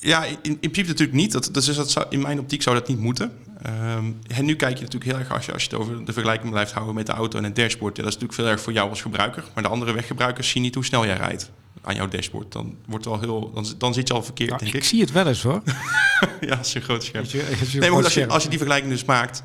Ja, 0.00 0.24
in, 0.24 0.38
in 0.42 0.58
principe 0.58 0.88
natuurlijk 0.88 1.16
niet. 1.16 1.32
Dat, 1.32 1.48
dus 1.52 1.66
dat 1.66 1.90
zou, 1.90 2.06
in 2.08 2.20
mijn 2.20 2.38
optiek 2.38 2.62
zou 2.62 2.76
dat 2.76 2.88
niet 2.88 2.98
moeten. 2.98 3.32
Um, 3.66 4.18
en 4.28 4.44
nu 4.44 4.56
kijk 4.56 4.76
je 4.76 4.82
natuurlijk 4.82 5.10
heel 5.10 5.20
erg, 5.20 5.32
als 5.32 5.46
je, 5.46 5.52
als 5.52 5.64
je 5.64 5.70
het 5.70 5.78
over 5.78 6.04
de 6.04 6.12
vergelijking 6.12 6.50
blijft 6.50 6.72
houden 6.72 6.94
met 6.94 7.06
de 7.06 7.12
auto 7.12 7.38
en 7.38 7.44
het 7.44 7.56
dashboard. 7.56 7.96
Ja, 7.96 8.02
dat 8.02 8.12
is 8.12 8.18
natuurlijk 8.18 8.40
veel 8.40 8.52
erg 8.52 8.60
voor 8.60 8.72
jou 8.72 8.88
als 8.90 9.02
gebruiker. 9.02 9.44
Maar 9.54 9.62
de 9.62 9.68
andere 9.68 9.92
weggebruikers 9.92 10.48
zien 10.48 10.62
niet 10.62 10.74
hoe 10.74 10.84
snel 10.84 11.06
jij 11.06 11.16
rijdt 11.16 11.50
aan 11.82 11.94
jouw 11.94 12.08
dashboard. 12.08 12.52
Dan, 12.52 12.76
wordt 12.86 13.04
wel 13.04 13.20
heel, 13.20 13.50
dan, 13.54 13.66
dan 13.78 13.94
zit 13.94 14.08
je 14.08 14.14
al 14.14 14.22
verkeerd, 14.22 14.50
nou, 14.50 14.62
denk 14.62 14.74
ik. 14.74 14.80
ik. 14.80 14.88
zie 14.88 15.00
het 15.00 15.12
wel 15.12 15.26
eens 15.26 15.42
hoor. 15.42 15.62
ja, 16.40 16.56
als 16.56 16.72
je 16.72 16.78
een 16.78 16.84
groot 16.84 17.04
scherm. 17.04 17.24
Je, 17.28 17.56
je 17.70 17.78
nee, 17.78 17.90
maar 17.90 18.04
als 18.04 18.14
je, 18.14 18.26
als 18.26 18.42
je 18.42 18.48
die 18.48 18.58
vergelijking 18.58 18.92
dus 18.92 19.04
maakt... 19.04 19.42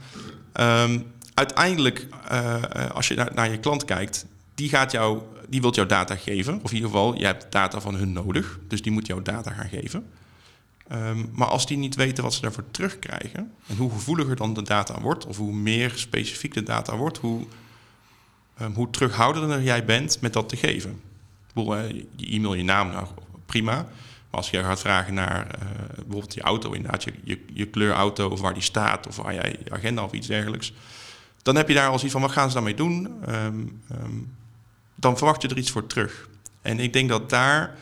Um, 0.54 1.12
uiteindelijk, 1.34 2.08
uh, 2.32 2.64
als 2.94 3.08
je 3.08 3.30
naar, 3.34 3.52
je 3.52 3.60
klant 3.60 3.86
kijkt, 3.86 4.26
die 4.56 4.70
gaat 4.70 4.92
jou 4.92 5.22
die 5.50 5.62
wilt 5.62 5.76
jouw 5.76 5.86
data 5.86 6.16
geven. 6.16 6.60
Of 6.64 6.70
in 6.70 6.76
ieder 6.76 6.90
geval, 6.92 7.18
je 7.18 7.26
hebt 7.26 7.52
data 7.52 7.82
van 7.82 7.96
hun 7.96 8.12
nodig. 8.12 8.60
Dus 8.68 8.82
die 8.82 8.92
moet 8.92 9.08
jouw 9.08 9.22
data 9.22 9.52
gaan 9.52 9.70
geven. 9.70 10.06
Um, 10.92 11.30
maar 11.34 11.48
als 11.48 11.66
die 11.66 11.78
niet 11.78 11.96
weten 11.96 12.24
wat 12.24 12.34
ze 12.34 12.42
daarvoor 12.42 12.72
terugkrijgen... 12.72 13.52
en 13.68 13.76
hoe 13.76 13.92
gevoeliger 13.92 14.36
dan 14.36 14.54
de 14.54 14.62
data 14.62 15.02
wordt... 15.02 15.26
of 15.26 15.38
hoe 15.38 15.54
meer 15.54 15.92
specifiek 15.96 16.54
de 16.54 16.64
data 16.64 16.98
wordt... 16.98 17.18
hoe, 17.18 17.46
um, 18.62 18.74
hoe 18.74 18.90
terughoudender 18.90 19.62
jij 19.64 19.86
bent 19.86 20.22
met 20.22 20.34
dat 20.34 20.50
te 20.50 20.56
geven. 20.56 21.02
Bedoel, 21.54 21.78
uh, 21.78 21.90
je 22.16 22.28
e-mail 22.28 22.54
je 22.54 22.64
naam, 22.64 22.90
nou 22.90 23.08
prima... 23.46 23.88
Maar 24.30 24.40
als 24.40 24.50
je 24.50 24.64
gaat 24.64 24.80
vragen 24.80 25.14
naar 25.14 25.46
uh, 25.46 25.70
bijvoorbeeld 25.96 26.34
je 26.34 26.42
auto, 26.42 26.72
inderdaad, 26.72 27.04
je, 27.04 27.14
je, 27.24 27.40
je 27.54 27.66
kleur 27.66 27.94
auto 27.94 28.30
of 28.30 28.42
waar 28.42 28.54
die 28.54 28.64
staat 28.64 29.08
of 29.08 29.16
waar 29.16 29.34
jij 29.34 29.60
je 29.64 29.72
agenda 29.72 30.04
of 30.04 30.12
iets 30.12 30.28
dergelijks, 30.28 30.74
dan 31.42 31.56
heb 31.56 31.68
je 31.68 31.74
daar 31.74 31.90
al 31.90 31.96
zoiets 31.96 32.12
van 32.12 32.22
wat 32.22 32.32
gaan 32.32 32.48
ze 32.48 32.54
daarmee 32.54 32.74
doen? 32.74 33.24
Um, 33.30 33.82
um, 33.92 34.36
dan 34.96 35.18
verwacht 35.18 35.42
je 35.42 35.48
er 35.48 35.58
iets 35.58 35.72
voor 35.72 35.88
terug. 35.88 36.30
En 36.62 36.80
ik 36.80 36.94
denk 36.94 37.10
dat 37.10 37.30
daar 37.30 37.78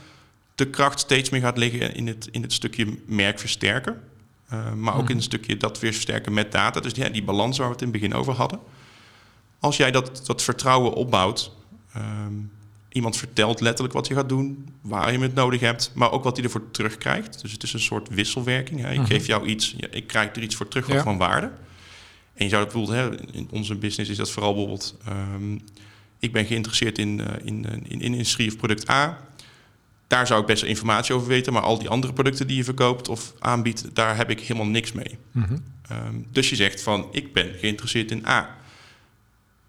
de 0.55 0.69
kracht 0.69 0.99
steeds 0.99 1.29
meer 1.29 1.41
gaat 1.41 1.57
liggen 1.57 1.95
in 1.95 2.07
het, 2.07 2.27
in 2.31 2.41
het 2.41 2.53
stukje 2.53 2.97
merk 3.05 3.39
versterken. 3.39 4.01
Uh, 4.53 4.73
maar 4.73 4.97
ook 4.97 5.09
in 5.09 5.15
het 5.15 5.25
stukje 5.25 5.57
dat 5.57 5.79
weer 5.79 5.93
versterken 5.93 6.33
met 6.33 6.51
data. 6.51 6.79
Dus 6.79 6.93
ja, 6.93 7.09
die 7.09 7.23
balans 7.23 7.57
waar 7.57 7.67
we 7.67 7.73
het 7.73 7.81
in 7.81 7.89
het 7.89 8.01
begin 8.01 8.13
over 8.13 8.33
hadden. 8.33 8.59
Als 9.59 9.77
jij 9.77 9.91
dat, 9.91 10.21
dat 10.25 10.41
vertrouwen 10.41 10.93
opbouwt, 10.93 11.51
um, 11.97 12.51
iemand 12.89 13.17
vertelt 13.17 13.61
letterlijk 13.61 13.93
wat 13.93 14.07
je 14.07 14.13
gaat 14.13 14.29
doen, 14.29 14.69
waar 14.81 15.11
je 15.11 15.19
het 15.19 15.33
nodig 15.33 15.59
hebt, 15.59 15.91
maar 15.93 16.11
ook 16.11 16.23
wat 16.23 16.35
hij 16.35 16.45
ervoor 16.45 16.71
terugkrijgt. 16.71 17.41
Dus 17.41 17.51
het 17.51 17.63
is 17.63 17.73
een 17.73 17.79
soort 17.79 18.09
wisselwerking. 18.09 18.81
Hè. 18.81 18.91
Ik 18.91 19.05
geef 19.05 19.25
jou 19.25 19.45
iets, 19.45 19.75
ik 19.91 20.07
krijg 20.07 20.35
er 20.35 20.41
iets 20.41 20.55
voor 20.55 20.67
terug 20.67 20.87
ja. 20.87 21.03
van 21.03 21.17
waarde. 21.17 21.51
En 22.33 22.43
je 22.43 22.49
zou 22.49 22.63
het 22.63 22.73
bijvoorbeeld, 22.73 23.21
hè, 23.21 23.31
in 23.37 23.47
onze 23.51 23.75
business 23.75 24.09
is 24.09 24.17
dat 24.17 24.31
vooral 24.31 24.51
bijvoorbeeld, 24.51 24.97
um, 25.09 25.61
ik 26.19 26.31
ben 26.31 26.45
geïnteresseerd 26.45 26.97
in, 26.97 27.19
uh, 27.19 27.25
in, 27.43 27.65
in, 27.65 27.85
in 27.87 28.01
industrie 28.01 28.47
of 28.47 28.57
product 28.57 28.89
A. 28.89 29.25
Daar 30.07 30.27
zou 30.27 30.41
ik 30.41 30.47
best 30.47 30.61
wel 30.61 30.69
informatie 30.69 31.15
over 31.15 31.27
weten, 31.27 31.53
maar 31.53 31.61
al 31.61 31.79
die 31.79 31.89
andere 31.89 32.13
producten 32.13 32.47
die 32.47 32.57
je 32.57 32.63
verkoopt 32.63 33.09
of 33.09 33.33
aanbiedt, 33.39 33.95
daar 33.95 34.15
heb 34.15 34.29
ik 34.29 34.39
helemaal 34.39 34.65
niks 34.67 34.91
mee. 34.91 35.17
-hmm. 35.31 35.63
um, 35.91 36.27
dus 36.31 36.49
je 36.49 36.55
zegt 36.55 36.81
van, 36.81 37.07
ik 37.11 37.33
ben 37.33 37.53
geïnteresseerd 37.59 38.11
in 38.11 38.27
A. 38.27 38.55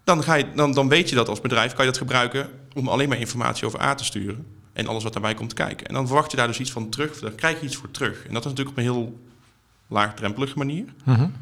Dan, 0.03 0.23
ga 0.23 0.33
je, 0.33 0.45
dan, 0.55 0.71
dan 0.71 0.89
weet 0.89 1.09
je 1.09 1.15
dat 1.15 1.29
als 1.29 1.41
bedrijf, 1.41 1.73
kan 1.73 1.85
je 1.85 1.91
dat 1.91 1.99
gebruiken 1.99 2.49
om 2.79 2.87
alleen 2.87 3.09
maar 3.09 3.17
informatie 3.17 3.65
over 3.65 3.81
A 3.81 3.95
te 3.95 4.03
sturen. 4.03 4.45
En 4.73 4.87
alles 4.87 5.03
wat 5.03 5.13
daarbij 5.13 5.33
komt 5.33 5.53
kijken. 5.53 5.87
En 5.87 5.93
dan 5.93 6.07
verwacht 6.07 6.31
je 6.31 6.37
daar 6.37 6.47
dus 6.47 6.59
iets 6.59 6.71
van 6.71 6.89
terug, 6.89 7.19
daar 7.19 7.31
krijg 7.31 7.59
je 7.59 7.65
iets 7.65 7.75
voor 7.75 7.91
terug. 7.91 8.25
En 8.25 8.33
dat 8.33 8.45
is 8.45 8.51
natuurlijk 8.51 8.69
op 8.69 8.77
een 8.77 8.91
heel 8.91 9.19
laagdrempelige 9.87 10.57
manier. 10.57 10.85
Mm 11.03 11.15
-hmm. 11.15 11.33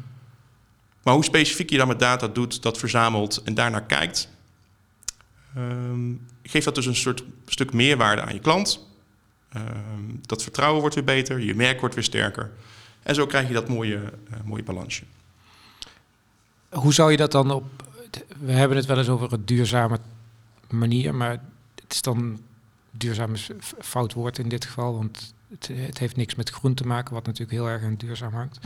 Maar 1.02 1.14
hoe 1.14 1.24
specifiek 1.24 1.70
je 1.70 1.76
dan 1.76 1.88
met 1.88 1.98
data 1.98 2.28
doet, 2.28 2.62
dat 2.62 2.78
verzamelt 2.78 3.42
en 3.42 3.54
daarnaar 3.54 3.82
kijkt, 3.84 4.28
um, 5.56 6.26
geeft 6.42 6.64
dat 6.64 6.74
dus 6.74 6.86
een 6.86 6.96
soort 6.96 7.24
stuk 7.46 7.72
meerwaarde 7.72 8.22
aan 8.22 8.34
je 8.34 8.40
klant. 8.40 8.86
Um, 9.56 10.20
dat 10.26 10.42
vertrouwen 10.42 10.80
wordt 10.80 10.94
weer 10.94 11.04
beter, 11.04 11.40
je 11.40 11.54
merk 11.54 11.80
wordt 11.80 11.94
weer 11.94 12.04
sterker. 12.04 12.50
En 13.02 13.14
zo 13.14 13.26
krijg 13.26 13.48
je 13.48 13.54
dat 13.54 13.68
mooie, 13.68 13.96
uh, 13.96 14.36
mooie 14.44 14.62
balansje. 14.62 15.02
Hoe 16.70 16.92
zou 16.92 17.10
je 17.10 17.16
dat 17.16 17.32
dan 17.32 17.50
op... 17.50 17.64
We 18.38 18.52
hebben 18.52 18.76
het 18.76 18.86
wel 18.86 18.98
eens 18.98 19.08
over 19.08 19.32
een 19.32 19.44
duurzame 19.44 19.98
manier, 20.72 21.14
maar 21.14 21.30
het 21.74 21.92
is 21.92 22.02
dan 22.02 22.38
duurzaam 22.90 23.34
is 23.34 23.50
fout 23.78 24.12
woord 24.12 24.38
in 24.38 24.48
dit 24.48 24.64
geval, 24.64 24.94
want 24.94 25.34
het, 25.48 25.70
het, 25.72 25.98
heeft 25.98 26.16
niks 26.16 26.34
met 26.34 26.50
groen 26.50 26.74
te 26.74 26.86
maken, 26.86 27.14
wat 27.14 27.26
natuurlijk 27.26 27.58
heel 27.58 27.68
erg 27.68 27.82
aan 27.82 27.94
duurzaam 27.94 28.32
hangt. 28.32 28.58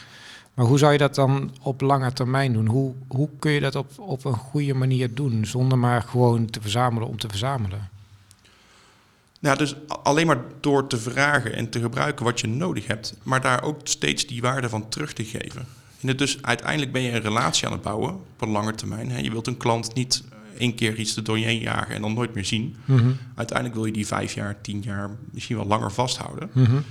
Maar 0.54 0.66
hoe 0.66 0.78
zou 0.78 0.92
je 0.92 0.98
dat 0.98 1.14
dan 1.14 1.54
op 1.60 1.80
lange 1.80 2.12
termijn 2.12 2.52
doen? 2.52 2.66
Hoe, 2.66 2.94
hoe 3.08 3.28
kun 3.38 3.52
je 3.52 3.60
dat 3.60 3.74
op, 3.74 3.98
op 3.98 4.24
een 4.24 4.36
goede 4.36 4.74
manier 4.74 5.14
doen, 5.14 5.46
zonder 5.46 5.78
maar 5.78 6.02
gewoon 6.02 6.46
te 6.46 6.60
verzamelen 6.60 7.08
om 7.08 7.18
te 7.18 7.28
verzamelen? 7.28 7.90
Nou, 9.40 9.58
dus 9.58 9.74
alleen 10.02 10.26
maar 10.26 10.40
door 10.60 10.86
te 10.86 10.98
vragen 10.98 11.54
en 11.54 11.70
te 11.70 11.80
gebruiken 11.80 12.24
wat 12.24 12.40
je 12.40 12.46
nodig 12.46 12.86
hebt, 12.86 13.14
maar 13.22 13.40
daar 13.40 13.62
ook 13.62 13.80
steeds 13.84 14.26
die 14.26 14.40
waarde 14.40 14.68
van 14.68 14.88
terug 14.88 15.12
te 15.12 15.24
geven. 15.24 15.66
En 16.00 16.16
dus 16.16 16.42
uiteindelijk 16.42 16.92
ben 16.92 17.02
je 17.02 17.10
een 17.10 17.20
relatie 17.20 17.66
aan 17.66 17.72
het 17.72 17.82
bouwen 17.82 18.14
op 18.14 18.40
een 18.40 18.48
lange 18.48 18.74
termijn. 18.74 19.24
Je 19.24 19.30
wilt 19.30 19.46
een 19.46 19.56
klant 19.56 19.94
niet 19.94 20.22
één 20.58 20.74
keer 20.74 20.96
iets 20.96 21.16
er 21.16 21.24
door 21.24 21.38
je 21.38 21.44
heen 21.44 21.60
jagen 21.60 21.94
en 21.94 22.02
dan 22.02 22.14
nooit 22.14 22.34
meer 22.34 22.44
zien. 22.44 22.76
Mm-hmm. 22.84 23.18
Uiteindelijk 23.34 23.78
wil 23.78 23.86
je 23.86 23.92
die 23.92 24.06
vijf 24.06 24.34
jaar, 24.34 24.60
tien 24.60 24.80
jaar, 24.80 25.10
misschien 25.30 25.56
wel 25.56 25.66
langer 25.66 25.92
vasthouden. 25.92 26.50
Mm-hmm. 26.52 26.84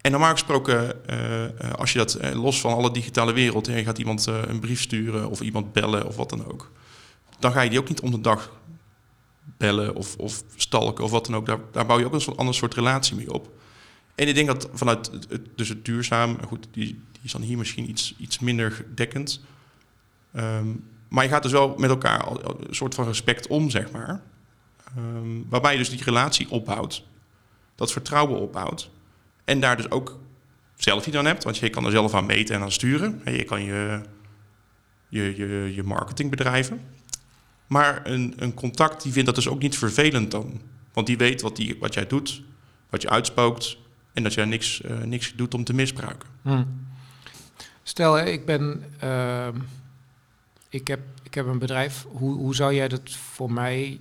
En 0.00 0.10
normaal 0.10 0.32
gesproken, 0.32 0.94
uh, 1.10 1.72
als 1.72 1.92
je 1.92 1.98
dat 1.98 2.18
uh, 2.20 2.42
los 2.42 2.60
van 2.60 2.74
alle 2.74 2.90
digitale 2.90 3.32
wereld, 3.32 3.66
je 3.66 3.84
gaat 3.84 3.98
iemand 3.98 4.28
uh, 4.28 4.38
een 4.46 4.60
brief 4.60 4.80
sturen 4.80 5.30
of 5.30 5.40
iemand 5.40 5.72
bellen 5.72 6.06
of 6.06 6.16
wat 6.16 6.30
dan 6.30 6.46
ook, 6.46 6.72
dan 7.38 7.52
ga 7.52 7.60
je 7.60 7.70
die 7.70 7.78
ook 7.78 7.88
niet 7.88 8.00
om 8.00 8.10
de 8.10 8.20
dag 8.20 8.60
bellen 9.56 9.94
of, 9.94 10.16
of 10.16 10.44
stalken 10.56 11.04
of 11.04 11.10
wat 11.10 11.26
dan 11.26 11.34
ook. 11.34 11.46
Daar, 11.46 11.58
daar 11.72 11.86
bouw 11.86 11.98
je 11.98 12.04
ook 12.04 12.14
een 12.14 12.36
ander 12.36 12.54
soort 12.54 12.74
relatie 12.74 13.16
mee 13.16 13.32
op. 13.32 13.50
En 14.14 14.28
ik 14.28 14.34
denk 14.34 14.46
dat 14.46 14.68
vanuit 14.72 15.10
het, 15.12 15.26
het, 15.28 15.48
dus 15.56 15.68
het 15.68 15.84
duurzaam, 15.84 16.36
goed, 16.46 16.66
die, 16.70 16.86
die 16.86 17.20
is 17.22 17.32
dan 17.32 17.42
hier 17.42 17.58
misschien 17.58 17.88
iets, 17.88 18.14
iets 18.18 18.38
minder 18.38 18.84
dekkend. 18.94 19.40
Um, 20.36 20.84
maar 21.12 21.24
je 21.24 21.30
gaat 21.30 21.42
dus 21.42 21.52
wel 21.52 21.74
met 21.76 21.90
elkaar 21.90 22.26
een 22.30 22.74
soort 22.74 22.94
van 22.94 23.04
respect 23.04 23.46
om, 23.46 23.70
zeg 23.70 23.90
maar. 23.90 24.22
Ehm, 24.96 25.42
waarbij 25.48 25.72
je 25.72 25.78
dus 25.78 25.90
die 25.90 26.04
relatie 26.04 26.50
opbouwt. 26.50 27.04
Dat 27.74 27.92
vertrouwen 27.92 28.40
opbouwt. 28.40 28.90
En 29.44 29.60
daar 29.60 29.76
dus 29.76 29.90
ook 29.90 30.18
zelf 30.76 31.06
iets 31.06 31.16
aan 31.16 31.24
hebt. 31.24 31.44
Want 31.44 31.56
je 31.56 31.70
kan 31.70 31.84
er 31.84 31.90
zelf 31.90 32.14
aan 32.14 32.26
meten 32.26 32.54
en 32.54 32.62
aan 32.62 32.72
sturen. 32.72 33.20
En 33.24 33.32
je 33.32 33.44
kan 33.44 33.62
je, 33.62 34.00
je, 35.08 35.36
je, 35.36 35.74
je 35.74 35.82
marketing 35.82 36.30
bedrijven. 36.30 36.80
Maar 37.66 38.06
een, 38.06 38.34
een 38.36 38.54
contact 38.54 39.02
die 39.02 39.12
vindt 39.12 39.26
dat 39.26 39.34
dus 39.34 39.48
ook 39.48 39.62
niet 39.62 39.78
vervelend 39.78 40.30
dan. 40.30 40.60
Want 40.92 41.06
die 41.06 41.16
weet 41.16 41.42
wat, 41.42 41.56
die, 41.56 41.76
wat 41.80 41.94
jij 41.94 42.06
doet, 42.06 42.42
wat 42.90 43.02
je 43.02 43.10
uitspookt. 43.10 43.76
En 44.12 44.22
dat 44.22 44.34
jij 44.34 44.44
niks, 44.44 44.80
eh, 44.80 44.98
niks 44.98 45.32
doet 45.36 45.54
om 45.54 45.64
te 45.64 45.74
misbruiken. 45.74 46.28
Hm. 46.42 46.64
Stel, 47.82 48.18
ik 48.18 48.46
ben. 48.46 48.84
ehm, 48.98 49.56
ik, 50.72 50.88
heb, 50.88 51.00
ik 51.22 51.34
heb 51.34 51.46
een 51.46 51.58
bedrijf. 51.58 52.06
Hoe, 52.08 52.34
hoe 52.34 52.54
zou 52.54 52.74
jij 52.74 52.88
dat 52.88 53.10
voor 53.10 53.52
mij. 53.52 54.00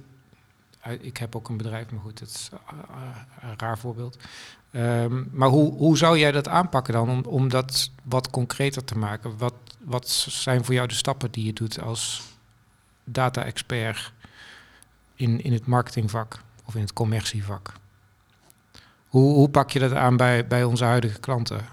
Ik 1.00 1.18
heb 1.18 1.36
ook 1.36 1.50
een 1.50 1.58
bedrijf, 1.58 1.92
maar 1.92 2.02
goed, 2.02 2.20
dat 2.20 2.28
is 2.28 2.50
eh, 2.54 2.78
eh, 2.78 3.50
een 3.50 3.54
raar 3.58 3.78
voorbeeld. 3.78 4.18
Ehm, 4.72 5.24
maar 5.32 5.50
hoe, 5.50 5.74
hoe 5.74 5.98
zou 5.98 6.18
jij 6.18 6.32
dat 6.32 6.48
aanpakken 6.48 6.94
dan 6.94 7.10
om, 7.10 7.24
om 7.26 7.50
dat 7.50 7.92
wat 8.04 8.30
concreter 8.30 8.84
te 8.84 8.98
maken? 8.98 9.38
Wat, 9.38 9.54
wat 9.80 10.10
zijn 10.10 10.66
voor 10.66 10.74
jou 10.74 10.88
de 10.88 10.94
stappen 10.94 11.32
die 11.32 11.46
je 11.46 11.54
doet 11.54 11.82
als 11.82 12.24
data-expert 13.04 14.12
in, 15.16 15.44
in 15.44 15.54
het 15.54 15.66
marketingvak 15.66 16.40
of 16.66 16.76
in 16.76 16.82
het 16.82 16.94
commercievak? 16.94 17.74
Hoe, 19.08 19.34
hoe 19.34 19.50
pak 19.50 19.72
je 19.72 19.80
dat 19.80 19.94
aan 19.94 20.18
bij, 20.18 20.48
bij 20.48 20.64
onze 20.64 20.84
huidige 20.84 21.20
klanten? 21.20 21.66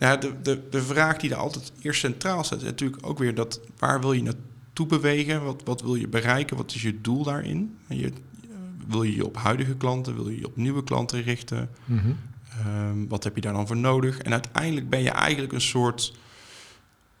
Nou, 0.00 0.20
de, 0.20 0.40
de, 0.42 0.68
de 0.70 0.82
vraag 0.82 1.16
die 1.16 1.30
er 1.30 1.36
altijd 1.36 1.72
eerst 1.82 2.00
centraal 2.00 2.44
staat, 2.44 2.58
is 2.58 2.64
natuurlijk 2.64 3.06
ook 3.06 3.18
weer 3.18 3.34
dat 3.34 3.60
waar 3.78 4.00
wil 4.00 4.12
je 4.12 4.22
naartoe 4.22 4.86
bewegen? 4.86 5.44
Wat, 5.44 5.62
wat 5.64 5.82
wil 5.82 5.94
je 5.94 6.08
bereiken? 6.08 6.56
Wat 6.56 6.74
is 6.74 6.82
je 6.82 7.00
doel 7.00 7.22
daarin? 7.22 7.78
En 7.86 7.96
je, 7.96 8.12
wil 8.86 9.02
je 9.02 9.14
je 9.14 9.26
op 9.26 9.36
huidige 9.36 9.74
klanten? 9.74 10.14
Wil 10.14 10.28
je 10.28 10.38
je 10.38 10.46
op 10.46 10.56
nieuwe 10.56 10.84
klanten 10.84 11.22
richten? 11.22 11.70
Mhm. 11.84 12.12
Ehm, 12.58 13.06
wat 13.08 13.24
heb 13.24 13.34
je 13.34 13.40
daar 13.40 13.52
dan 13.52 13.66
voor 13.66 13.76
nodig? 13.76 14.18
En 14.18 14.32
uiteindelijk 14.32 14.90
ben 14.90 15.02
je 15.02 15.10
eigenlijk 15.10 15.52
een 15.52 15.60
soort 15.60 16.16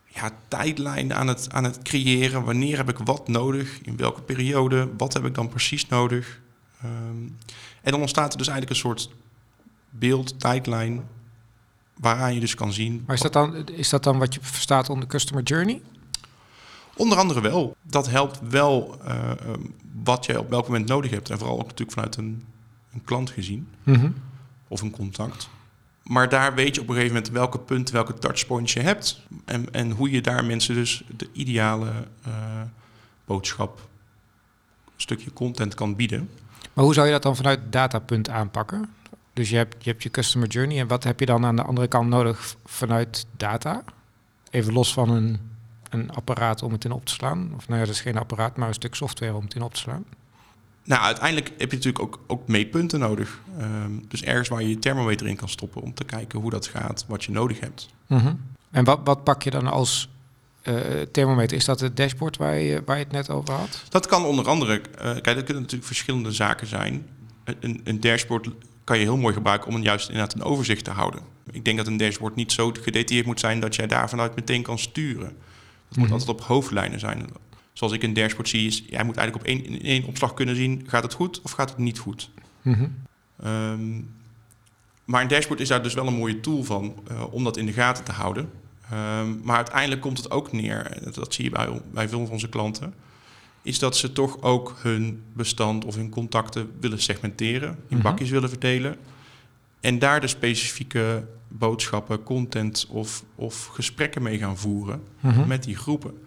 ja, 0.06 0.30
tijdlijn 0.48 1.14
aan 1.14 1.28
het, 1.28 1.52
aan 1.52 1.64
het 1.64 1.82
creëren. 1.82 2.44
Wanneer 2.44 2.76
heb 2.76 2.88
ik 2.88 2.98
wat 2.98 3.28
nodig? 3.28 3.80
In 3.82 3.96
welke 3.96 4.22
periode? 4.22 4.88
Wat 4.96 5.12
heb 5.12 5.24
ik 5.24 5.34
dan 5.34 5.48
precies 5.48 5.86
nodig? 5.86 6.40
Ehm, 6.82 7.22
en 7.82 7.90
dan 7.90 8.00
ontstaat 8.00 8.32
er 8.32 8.38
dus 8.38 8.48
eigenlijk 8.48 8.76
een 8.76 8.88
soort 8.88 9.10
beeld, 9.90 10.40
tijdlijn, 10.40 11.04
waaraan 12.00 12.34
je 12.34 12.40
dus 12.40 12.54
kan 12.54 12.72
zien. 12.72 13.02
Maar 13.06 13.16
is 13.16 13.22
dat, 13.22 13.32
dan, 13.32 13.68
is 13.68 13.88
dat 13.88 14.04
dan 14.04 14.18
wat 14.18 14.34
je 14.34 14.40
verstaat 14.42 14.90
onder 14.90 15.08
customer 15.08 15.42
journey? 15.42 15.82
Onder 16.96 17.18
andere 17.18 17.40
wel. 17.40 17.76
Dat 17.82 18.08
helpt 18.08 18.40
wel 18.48 18.98
eh, 19.04 19.30
ehm, 19.30 19.60
wat 20.02 20.26
je 20.26 20.38
op 20.38 20.50
welk 20.50 20.66
moment 20.66 20.88
nodig 20.88 21.10
hebt. 21.10 21.30
En 21.30 21.38
vooral 21.38 21.58
ook 21.58 21.66
natuurlijk 21.66 21.92
vanuit 21.92 22.16
een, 22.16 22.44
een 22.92 23.04
klant 23.04 23.30
gezien 23.30 23.68
of 24.68 24.82
een 24.82 24.90
contact. 24.90 25.48
Maar 26.02 26.28
daar 26.28 26.54
weet 26.54 26.74
je 26.74 26.80
op 26.80 26.88
een 26.88 26.94
gegeven 26.94 27.14
moment 27.14 27.32
welke 27.32 27.58
punten, 27.58 27.94
welke 27.94 28.14
touchpoints 28.14 28.72
je 28.72 28.80
hebt. 28.80 29.26
En, 29.44 29.72
en 29.72 29.90
hoe 29.90 30.10
je 30.10 30.20
daar 30.20 30.44
mensen 30.44 30.74
dus 30.74 31.04
de 31.16 31.28
ideale 31.32 31.90
eh, 32.24 32.32
boodschap, 33.24 33.88
stukje 34.96 35.32
content 35.32 35.74
kan 35.74 35.96
bieden. 35.96 36.30
Maar 36.72 36.84
hoe 36.84 36.94
zou 36.94 37.06
je 37.06 37.12
dat 37.12 37.22
dan 37.22 37.36
vanuit 37.36 37.60
datapunt 37.70 38.28
aanpakken? 38.28 38.88
Dus 39.40 39.50
je 39.50 39.56
hebt, 39.56 39.84
je 39.84 39.90
hebt 39.90 40.02
je 40.02 40.10
customer 40.10 40.48
journey 40.48 40.80
en 40.80 40.86
wat 40.86 41.04
heb 41.04 41.20
je 41.20 41.26
dan 41.26 41.44
aan 41.44 41.56
de 41.56 41.62
andere 41.62 41.88
kant 41.88 42.08
nodig 42.08 42.56
vanuit 42.64 43.26
data? 43.36 43.84
Even 44.50 44.72
los 44.72 44.92
van 44.92 45.10
een, 45.10 45.40
een 45.90 46.10
apparaat 46.10 46.62
om 46.62 46.72
het 46.72 46.84
in 46.84 46.92
op 46.92 47.04
te 47.04 47.12
slaan. 47.12 47.52
Of 47.56 47.68
nou 47.68 47.80
ja, 47.80 47.86
dat 47.86 47.94
is 47.94 48.00
geen 48.00 48.18
apparaat, 48.18 48.56
maar 48.56 48.68
een 48.68 48.74
stuk 48.74 48.94
software 48.94 49.34
om 49.34 49.44
het 49.44 49.54
in 49.54 49.62
op 49.62 49.74
te 49.74 49.80
slaan. 49.80 50.04
Nou, 50.84 51.02
uiteindelijk 51.02 51.48
heb 51.48 51.70
je 51.70 51.76
natuurlijk 51.76 52.04
ook, 52.04 52.20
ook 52.26 52.48
meetpunten 52.48 53.00
nodig. 53.00 53.40
Ehm, 53.58 53.90
dus 54.08 54.22
ergens 54.22 54.48
waar 54.48 54.62
je 54.62 54.68
je 54.68 54.78
thermometer 54.78 55.26
in 55.26 55.36
kan 55.36 55.48
stoppen 55.48 55.82
om 55.82 55.94
te 55.94 56.04
kijken 56.04 56.40
hoe 56.40 56.50
dat 56.50 56.66
gaat, 56.66 57.04
wat 57.08 57.24
je 57.24 57.32
nodig 57.32 57.60
hebt. 57.60 57.88
En 58.70 58.84
wat, 58.84 59.00
wat 59.04 59.24
pak 59.24 59.42
je 59.42 59.50
dan 59.50 59.66
als 59.66 60.08
eh, 60.62 60.74
thermometer? 61.12 61.56
Is 61.56 61.64
dat 61.64 61.80
het 61.80 61.96
dashboard 61.96 62.36
waar 62.36 62.58
je, 62.58 62.82
waar 62.84 62.96
je 62.96 63.04
het 63.04 63.12
net 63.12 63.30
over 63.30 63.54
had? 63.54 63.84
Dat 63.88 64.06
kan 64.06 64.24
onder 64.24 64.48
andere, 64.48 64.80
eh, 64.80 65.04
kijk, 65.04 65.24
dat 65.24 65.44
kunnen 65.44 65.62
natuurlijk 65.62 65.86
verschillende 65.86 66.32
zaken 66.32 66.66
zijn. 66.66 67.06
Een, 67.60 67.80
een 67.84 68.00
dashboard 68.00 68.48
kan 68.90 68.98
je 68.98 69.04
heel 69.04 69.16
mooi 69.16 69.34
gebruiken 69.34 69.68
om 69.68 69.74
een 69.74 69.82
juist 69.82 70.08
inderdaad 70.08 70.34
een 70.34 70.42
overzicht 70.42 70.84
te 70.84 70.90
houden. 70.90 71.20
Ik 71.50 71.64
denk 71.64 71.76
dat 71.76 71.86
een 71.86 71.96
dashboard 71.96 72.34
niet 72.34 72.52
zo 72.52 72.72
gedetailleerd 72.80 73.26
moet 73.26 73.40
zijn 73.40 73.60
dat 73.60 73.74
jij 73.74 73.86
daar 73.86 74.08
vanuit 74.08 74.34
meteen 74.34 74.62
kan 74.62 74.78
sturen. 74.78 75.26
Het 75.88 75.96
moet 75.96 76.04
Mhm. 76.04 76.12
altijd 76.12 76.30
op 76.30 76.40
hoofdlijnen 76.40 77.00
zijn. 77.00 77.26
Zoals 77.72 77.92
ik 77.92 78.02
een 78.02 78.12
dashboard 78.14 78.48
zie, 78.48 78.66
is 78.66 78.84
jij 78.88 79.04
moet 79.04 79.16
eigenlijk 79.16 79.36
op 79.36 79.52
één, 79.52 79.64
in 79.66 79.82
één 79.82 80.04
opslag 80.04 80.34
kunnen 80.34 80.56
zien, 80.56 80.82
gaat 80.86 81.02
het 81.02 81.12
goed 81.12 81.40
of 81.42 81.50
gaat 81.50 81.68
het 81.68 81.78
niet 81.78 81.98
goed? 81.98 82.30
Mhm. 82.62 82.88
Ehm, 83.42 84.00
maar 85.04 85.22
een 85.22 85.28
dashboard 85.28 85.60
is 85.60 85.68
daar 85.68 85.82
dus 85.82 85.94
wel 85.94 86.06
een 86.06 86.14
mooie 86.14 86.40
tool 86.40 86.64
van 86.64 86.94
eh, 87.08 87.32
om 87.32 87.44
dat 87.44 87.56
in 87.56 87.66
de 87.66 87.72
gaten 87.72 88.04
te 88.04 88.12
houden. 88.12 88.50
Ehm, 88.90 89.40
maar 89.42 89.56
uiteindelijk 89.56 90.00
komt 90.00 90.18
het 90.18 90.30
ook 90.30 90.52
neer, 90.52 90.98
dat 91.14 91.34
zie 91.34 91.44
je 91.44 91.50
bij, 91.50 91.80
bij 91.92 92.08
veel 92.08 92.22
van 92.24 92.30
onze 92.32 92.48
klanten, 92.48 92.94
is 93.62 93.78
dat 93.78 93.96
ze 93.96 94.12
toch 94.12 94.42
ook 94.42 94.74
hun 94.78 95.22
bestand 95.32 95.84
of 95.84 95.94
hun 95.94 96.10
contacten 96.10 96.70
willen 96.80 97.00
segmenteren, 97.02 97.68
in 97.88 97.96
Mhm. 97.96 98.02
bakjes 98.02 98.30
willen 98.30 98.48
verdelen. 98.48 98.96
En 99.80 99.98
daar 99.98 100.20
de 100.20 100.26
specifieke 100.26 101.26
boodschappen, 101.48 102.22
content 102.22 102.86
of, 102.90 103.24
of 103.34 103.66
gesprekken 103.66 104.22
mee 104.22 104.38
gaan 104.38 104.58
voeren 104.58 105.02
Mhm. 105.20 105.46
met 105.46 105.62
die 105.64 105.76
groepen. 105.76 106.18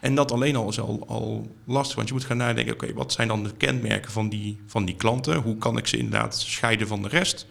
En 0.00 0.14
dat 0.14 0.32
alleen 0.32 0.56
al 0.56 0.68
is 0.68 0.80
al, 0.80 1.04
al 1.08 1.56
lastig, 1.64 1.96
want 1.96 2.08
je 2.08 2.14
moet 2.14 2.24
gaan 2.24 2.36
nadenken, 2.36 2.74
oké, 2.74 2.92
wat 2.92 3.12
zijn 3.12 3.28
dan 3.28 3.42
de 3.44 3.52
kenmerken 3.56 4.10
van 4.10 4.28
die, 4.28 4.60
van 4.66 4.84
die 4.84 4.96
klanten? 4.96 5.36
Hoe 5.42 5.56
kan 5.56 5.76
ik 5.76 5.86
ze 5.86 5.96
inderdaad 5.96 6.38
scheiden 6.40 6.86
van 6.88 7.02
de 7.02 7.08
rest? 7.08 7.46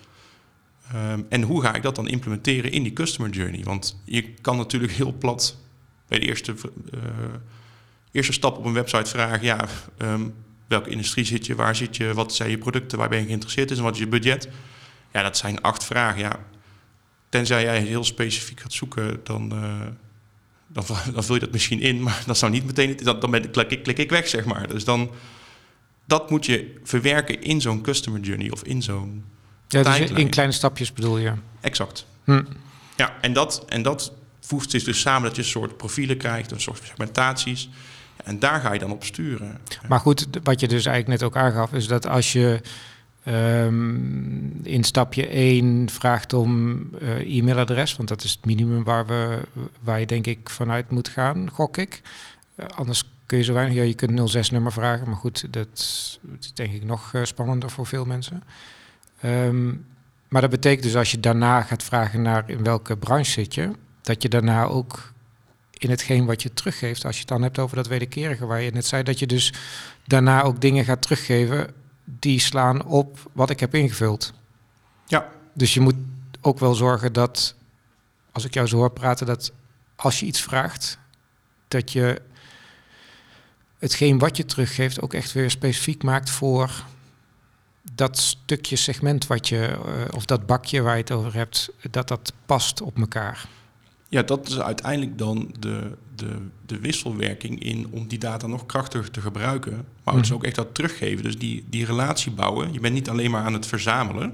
Ehm, 0.93 1.21
en 1.29 1.41
hoe 1.41 1.61
ga 1.61 1.73
ik 1.73 1.81
dat 1.81 1.95
dan 1.95 2.07
implementeren 2.07 2.71
in 2.71 2.83
die 2.83 2.93
customer 2.93 3.31
journey? 3.31 3.63
Want 3.63 4.01
je 4.03 4.21
kan 4.33 4.57
natuurlijk 4.57 4.93
heel 4.93 5.13
plat 5.13 5.57
bij 6.07 6.19
de 6.19 6.25
eerste, 6.25 6.53
eh, 6.93 6.99
eerste 8.15 8.33
stap 8.33 8.57
op 8.57 8.65
een 8.65 8.73
website 8.73 9.09
vragen, 9.09 9.43
ja, 9.43 9.65
ehm, 9.97 10.27
welke 10.67 10.89
industrie 10.89 11.25
zit 11.25 11.45
je, 11.45 11.55
waar 11.55 11.75
zit 11.75 11.97
je, 11.97 12.13
wat 12.13 12.33
zijn 12.35 12.49
je 12.49 12.57
producten, 12.57 12.97
waar 12.97 13.09
ben 13.09 13.19
je 13.19 13.25
geïnteresseerd 13.25 13.71
in 13.71 13.77
en 13.77 13.83
wat 13.83 13.93
is 13.93 13.99
je 13.99 14.07
budget? 14.07 14.47
Ja, 15.13 15.21
dat 15.21 15.37
zijn 15.37 15.61
acht 15.61 15.83
vragen, 15.83 16.19
ja. 16.19 16.39
Tenzij 17.29 17.63
jij 17.63 17.79
heel 17.81 18.03
specifiek 18.03 18.59
gaat 18.59 18.73
zoeken, 18.73 19.19
dan, 19.23 19.51
eh, 19.51 19.81
dan, 20.67 20.85
dan 21.13 21.23
vul 21.23 21.35
je 21.35 21.41
dat 21.41 21.51
misschien 21.51 21.79
in, 21.79 22.03
maar 22.03 22.23
dat 22.25 22.37
zou 22.37 22.51
niet 22.51 22.65
meteen, 22.65 22.95
dan, 23.03 23.19
dan 23.19 23.31
ben, 23.31 23.43
ik- 23.43 23.51
klik, 23.51 23.71
ik, 23.71 23.83
klik 23.83 23.97
ik 23.97 24.09
weg, 24.09 24.27
zeg 24.27 24.45
maar. 24.45 24.67
Dus 24.67 24.83
dan, 24.83 25.11
dat 26.05 26.29
moet 26.29 26.45
je 26.45 26.79
verwerken 26.83 27.41
in 27.41 27.61
zo'n 27.61 27.81
customer 27.81 28.19
journey 28.21 28.51
of 28.51 28.63
in 28.63 28.81
zo'n, 28.81 29.23
Ja, 29.67 29.83
dus 29.83 30.09
in 30.11 30.29
kleine 30.29 30.53
stapjes 30.53 30.93
bedoel 30.93 31.17
je. 31.17 31.33
exact. 31.61 32.05
Hm. 32.23 32.43
Ja, 32.95 33.15
en 33.21 33.33
dat, 33.33 33.63
en 33.67 33.81
dat 33.81 34.13
voegt 34.39 34.71
zich 34.71 34.83
dus 34.83 34.99
samen 34.99 35.21
dat 35.27 35.35
je 35.35 35.41
een 35.41 35.47
soort 35.47 35.77
profielen 35.77 36.17
krijgt, 36.17 36.51
een 36.51 36.61
soort 36.61 36.81
segmentaties. 36.85 37.69
En 38.25 38.39
daar 38.39 38.59
ga 38.59 38.73
je 38.73 38.79
dan 38.79 38.91
op 38.91 39.03
sturen. 39.03 39.57
Maar 39.87 39.99
goed, 39.99 40.27
wat 40.43 40.59
je 40.59 40.67
dus 40.67 40.85
eigenlijk 40.85 41.21
net 41.21 41.29
ook 41.29 41.37
aangaf, 41.43 41.73
is 41.73 41.87
dat 41.87 42.07
als 42.07 42.31
je 42.31 42.61
ehm, 43.23 43.95
in 44.63 44.83
stapje 44.83 45.27
1 45.27 45.89
vraagt 45.89 46.33
om 46.33 46.79
eh, 46.99 47.37
e-mailadres, 47.37 47.95
want 47.95 48.09
dat 48.09 48.23
is 48.23 48.31
het 48.31 48.45
minimum 48.45 48.83
waar, 48.83 49.05
we, 49.05 49.39
waar 49.79 49.99
je 49.99 50.05
denk 50.05 50.27
ik 50.27 50.49
vanuit 50.49 50.89
moet 50.89 51.07
gaan, 51.07 51.49
gok 51.51 51.77
ik. 51.77 52.01
Eh, 52.55 52.65
anders 52.75 53.03
kun 53.25 53.37
je 53.37 53.43
zo 53.43 53.53
weinig, 53.53 53.75
ja, 53.75 53.83
je 53.83 53.93
kunt 53.93 54.35
06-nummer 54.35 54.71
vragen, 54.71 55.07
maar 55.07 55.17
goed, 55.17 55.53
dat 55.53 55.67
is 55.73 56.19
denk 56.53 56.73
ik 56.73 56.83
nog 56.83 57.13
eh, 57.13 57.23
spannender 57.23 57.69
voor 57.69 57.85
veel 57.85 58.05
mensen. 58.05 58.43
Ehm, 59.19 59.67
maar 60.27 60.41
dat 60.41 60.49
betekent 60.49 60.83
dus 60.83 60.95
als 60.95 61.11
je 61.11 61.19
daarna 61.19 61.61
gaat 61.61 61.83
vragen 61.83 62.21
naar 62.21 62.43
in 62.47 62.63
welke 62.63 62.97
branche 62.97 63.31
zit 63.31 63.53
je, 63.53 63.71
dat 64.01 64.21
je 64.21 64.29
daarna 64.29 64.63
ook 64.63 65.13
in 65.85 65.91
hetgeen 65.91 66.25
wat 66.25 66.41
je 66.41 66.53
teruggeeft, 66.53 67.05
als 67.05 67.13
je 67.13 67.19
het 67.19 67.29
dan 67.29 67.41
hebt 67.41 67.59
over 67.59 67.75
dat 67.75 67.87
wederkerige 67.87 68.45
waar 68.45 68.61
je 68.61 68.71
net 68.71 68.85
zei, 68.85 69.03
dat 69.03 69.19
je 69.19 69.27
dus 69.27 69.53
daarna 70.05 70.41
ook 70.43 70.61
dingen 70.61 70.85
gaat 70.85 71.01
teruggeven 71.01 71.73
die 72.03 72.39
slaan 72.39 72.85
op 72.85 73.29
wat 73.31 73.49
ik 73.49 73.59
heb 73.59 73.75
ingevuld. 73.75 74.33
Ja. 75.05 75.29
Dus 75.53 75.73
je 75.73 75.79
moet 75.79 75.95
ook 76.41 76.59
wel 76.59 76.75
zorgen 76.75 77.13
dat, 77.13 77.55
als 78.31 78.45
ik 78.45 78.53
jou 78.53 78.67
zo 78.67 78.77
hoor 78.77 78.91
praten, 78.91 79.25
dat 79.25 79.51
als 79.95 80.19
je 80.19 80.25
iets 80.25 80.41
vraagt, 80.41 80.97
dat 81.67 81.91
je 81.91 82.21
hetgeen 83.79 84.19
wat 84.19 84.37
je 84.37 84.45
teruggeeft 84.45 85.01
ook 85.01 85.13
echt 85.13 85.31
weer 85.31 85.51
specifiek 85.51 86.03
maakt 86.03 86.29
voor 86.29 86.83
dat 87.93 88.17
stukje 88.17 88.75
segment 88.75 89.27
wat 89.27 89.47
je, 89.47 89.67
eh, 89.67 90.15
of 90.15 90.25
dat 90.25 90.45
bakje 90.45 90.81
waar 90.81 90.95
je 90.95 91.01
het 91.01 91.11
over 91.11 91.33
hebt, 91.33 91.69
dat 91.91 92.07
dat 92.07 92.33
past 92.45 92.81
op 92.81 92.97
elkaar. 92.97 93.47
Ja, 94.09 94.21
dat 94.23 94.47
is 94.47 94.59
uiteindelijk 94.59 95.17
dan 95.17 95.53
de, 95.59 95.91
de, 96.15 96.37
de 96.65 96.79
wisselwerking 96.79 97.63
in 97.63 97.87
om 97.91 98.07
die 98.07 98.17
data 98.19 98.47
nog 98.47 98.65
krachtiger 98.65 99.11
te 99.11 99.21
gebruiken. 99.21 99.85
Maar 100.03 100.15
dus 100.15 100.27
Mhm. 100.27 100.33
ook 100.35 100.43
echt 100.43 100.55
dat 100.55 100.73
teruggeven. 100.75 101.23
Dus 101.23 101.37
die, 101.37 101.65
die 101.69 101.85
relatie 101.85 102.31
bouwen. 102.31 102.73
Je 102.73 102.79
bent 102.79 102.93
niet 102.93 103.09
alleen 103.09 103.31
maar 103.31 103.43
aan 103.43 103.53
het 103.53 103.65
verzamelen, 103.65 104.33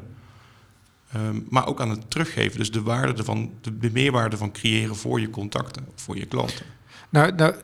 ehm, 1.12 1.40
maar 1.50 1.68
ook 1.68 1.82
aan 1.82 1.90
het 1.90 2.10
teruggeven. 2.10 2.58
Dus 2.58 2.72
de 2.72 2.82
waarde 2.82 3.14
ervan, 3.14 3.52
de, 3.62 3.78
de 3.78 3.92
meerwaarde 3.92 4.38
van 4.38 4.52
creëren 4.52 4.96
voor 4.96 5.20
je 5.20 5.30
contacten, 5.30 5.88
voor 5.96 6.18
je 6.18 6.26
klanten. 6.26 6.66
Nou, 7.10 7.36
nou 7.36 7.56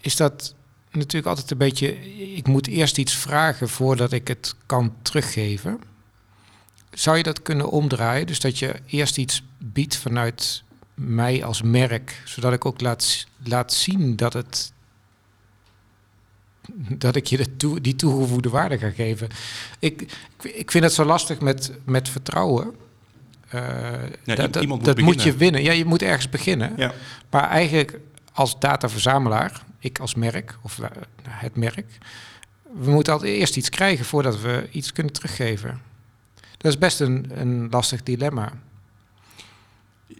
is 0.00 0.16
dat. 0.16 0.54
natuurlijk 0.90 1.26
altijd 1.26 1.50
een 1.50 1.58
beetje... 1.58 2.14
Ik 2.36 2.46
moet 2.46 2.66
eerst 2.66 2.98
iets 2.98 3.14
vragen 3.16 3.68
voordat 3.68 4.12
ik 4.12 4.28
het 4.28 4.54
kan 4.66 4.94
teruggeven. 5.02 5.80
Zou 6.94 7.16
je 7.16 7.22
dat 7.22 7.42
kunnen 7.42 7.70
omdraaien? 7.70 8.26
Dus 8.26 8.40
dat 8.40 8.58
je 8.58 8.74
eerst 8.86 9.18
iets 9.18 9.42
biedt 9.58 9.96
vanuit 9.96 10.62
mij 10.94 11.44
als 11.44 11.62
merk, 11.62 12.22
zodat 12.24 12.52
ik 12.52 12.64
ook 12.64 12.80
laat, 12.80 13.26
laat 13.44 13.72
zien 13.72 14.16
dat 14.16 14.32
het 14.32 14.72
dat 16.88 17.16
ik 17.16 17.26
je 17.26 17.36
de 17.36 17.56
toe, 17.56 17.80
die 17.80 17.96
toegevoegde 17.96 18.48
waarde 18.48 18.78
ga 18.78 18.90
geven. 18.90 19.28
Ik, 19.78 20.16
ik 20.42 20.70
vind 20.70 20.84
het 20.84 20.92
zo 20.92 21.04
lastig 21.04 21.40
met, 21.40 21.72
met 21.84 22.08
vertrouwen. 22.08 22.74
Uh, 23.54 23.62
Ja, 24.24 24.34
dat 24.34 24.66
moet 24.66 24.84
dat 24.84 25.00
moet 25.00 25.22
je 25.22 25.36
winnen. 25.36 25.62
Ja, 25.62 25.72
je 25.72 25.84
moet 25.84 26.02
ergens 26.02 26.28
beginnen. 26.28 26.72
Ja. 26.76 26.92
Maar 27.30 27.48
eigenlijk 27.48 27.98
als 28.32 28.58
dataverzamelaar, 28.58 29.64
ik 29.78 29.98
als 29.98 30.14
merk, 30.14 30.58
of 30.62 30.78
eh, 30.78 30.88
het 31.28 31.56
merk, 31.56 31.98
we 32.62 32.90
moeten 32.90 33.12
altijd 33.12 33.32
eerst 33.32 33.56
iets 33.56 33.68
krijgen 33.68 34.04
voordat 34.04 34.40
we 34.40 34.68
iets 34.70 34.92
kunnen 34.92 35.12
teruggeven. 35.12 35.80
Dat 36.64 36.72
is 36.72 36.78
best 36.78 37.00
een, 37.00 37.26
een 37.34 37.68
lastig 37.70 38.02
dilemma. 38.02 38.52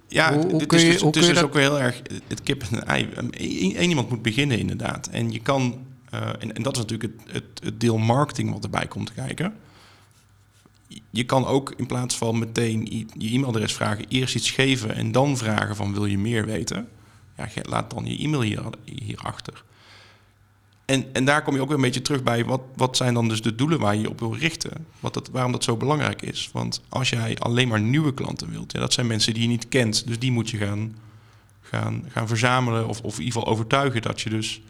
Ja, 0.08 0.34
Hoe- 0.34 0.66
kun 0.66 0.78
is 0.78 0.84
dus, 0.84 1.02
het 1.02 1.16
is 1.16 1.26
dus 1.26 1.42
ook 1.42 1.52
weer 1.52 1.62
heel 1.62 1.80
erg 1.80 2.02
het 2.26 2.42
kip 2.42 2.62
en 2.62 2.86
ei. 2.86 3.08
Eén 3.30 3.76
één 3.76 3.88
iemand 3.88 4.10
moet 4.10 4.22
beginnen 4.22 4.58
inderdaad. 4.58 5.06
En 5.06 5.32
je 5.32 5.40
kan, 5.40 5.86
eh, 6.10 6.28
en, 6.38 6.54
en 6.54 6.62
dat 6.62 6.72
is 6.76 6.82
natuurlijk 6.82 7.12
het, 7.12 7.32
het, 7.32 7.64
het 7.64 7.80
deel 7.80 7.98
marketing 7.98 8.52
wat 8.52 8.64
erbij 8.64 8.86
komt 8.86 9.14
kijken. 9.14 9.54
Je 11.10 11.24
kan 11.24 11.46
ook 11.46 11.74
in 11.76 11.86
plaats 11.86 12.16
van 12.16 12.38
meteen 12.38 13.06
je 13.18 13.30
e-mailadres 13.34 13.72
vragen, 13.72 14.04
eerst 14.08 14.34
iets 14.34 14.50
geven 14.50 14.94
en 14.94 15.12
dan 15.12 15.36
vragen 15.36 15.76
van 15.76 15.92
wil 15.92 16.04
je 16.04 16.18
meer 16.18 16.46
weten? 16.46 16.88
Ja, 17.36 17.48
laat 17.62 17.90
dan 17.90 18.06
je 18.06 18.18
e-mail 18.18 18.42
hier, 18.42 18.62
hierachter. 18.84 19.64
En, 20.84 21.04
en 21.12 21.24
daar 21.24 21.42
kom 21.42 21.54
je 21.54 21.60
ook 21.60 21.66
weer 21.66 21.76
een 21.76 21.82
beetje 21.82 22.02
terug 22.02 22.22
bij, 22.22 22.44
wat, 22.44 22.60
wat 22.76 22.96
zijn 22.96 23.14
dan 23.14 23.28
dus 23.28 23.42
de 23.42 23.54
doelen 23.54 23.78
waar 23.80 23.94
je 23.94 24.00
je 24.00 24.10
op 24.10 24.20
wil 24.20 24.34
richten? 24.36 24.86
Wat 25.00 25.14
dat, 25.14 25.28
waarom 25.32 25.52
dat 25.52 25.64
zo 25.64 25.76
belangrijk 25.76 26.22
is. 26.22 26.50
Want 26.52 26.80
als 26.88 27.08
jij 27.08 27.38
alleen 27.38 27.68
maar 27.68 27.80
nieuwe 27.80 28.14
klanten 28.14 28.50
wilt, 28.50 28.72
ja, 28.72 28.80
dat 28.80 28.92
zijn 28.92 29.06
mensen 29.06 29.32
die 29.34 29.42
je 29.42 29.48
niet 29.48 29.68
kent. 29.68 30.06
Dus 30.06 30.18
die 30.18 30.32
moet 30.32 30.50
je 30.50 30.56
gaan, 30.56 30.96
gaan, 31.60 32.04
gaan 32.08 32.28
verzamelen 32.28 32.88
of, 32.88 33.00
of 33.00 33.18
in 33.18 33.24
ieder 33.24 33.32
geval 33.40 33.52
overtuigen 33.52 34.02
dat 34.02 34.20
je 34.20 34.30
dus... 34.30 34.60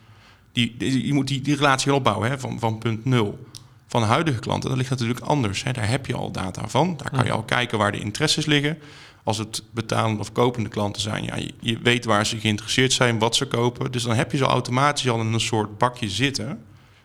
Die, 0.52 0.74
die- 0.78 1.06
je 1.06 1.12
moet 1.12 1.28
die, 1.28 1.40
die 1.40 1.54
relatie 1.54 1.94
opbouwen 1.94 2.30
hè, 2.30 2.38
van, 2.38 2.58
van 2.58 2.78
punt 2.78 3.04
nul. 3.04 3.46
Van 3.94 4.02
huidige 4.02 4.38
klanten, 4.38 4.68
dat 4.68 4.78
ligt 4.78 4.90
natuurlijk 4.90 5.20
anders. 5.20 5.62
Hè. 5.62 5.72
Daar 5.72 5.88
heb 5.88 6.06
je 6.06 6.14
al 6.14 6.30
data 6.30 6.68
van. 6.68 6.96
Daar 6.96 7.10
kan 7.10 7.24
je 7.24 7.32
al 7.32 7.42
kijken 7.42 7.78
waar 7.78 7.92
de 7.92 7.98
interesses 7.98 8.46
liggen. 8.46 8.78
Als 9.22 9.38
het 9.38 9.62
betalende 9.70 10.20
of 10.20 10.32
kopende 10.32 10.68
klanten 10.68 11.02
zijn, 11.02 11.24
ja, 11.24 11.36
je, 11.36 11.54
je 11.60 11.78
weet 11.78 12.04
waar 12.04 12.26
ze 12.26 12.40
geïnteresseerd 12.40 12.92
zijn, 12.92 13.18
wat 13.18 13.36
ze 13.36 13.46
kopen. 13.46 13.92
Dus 13.92 14.02
dan 14.02 14.16
heb 14.16 14.30
je 14.30 14.36
ze 14.36 14.44
automatisch 14.44 15.08
al 15.08 15.20
in 15.20 15.32
een 15.32 15.40
soort 15.40 15.78
bakje 15.78 16.08
zitten. 16.08 16.64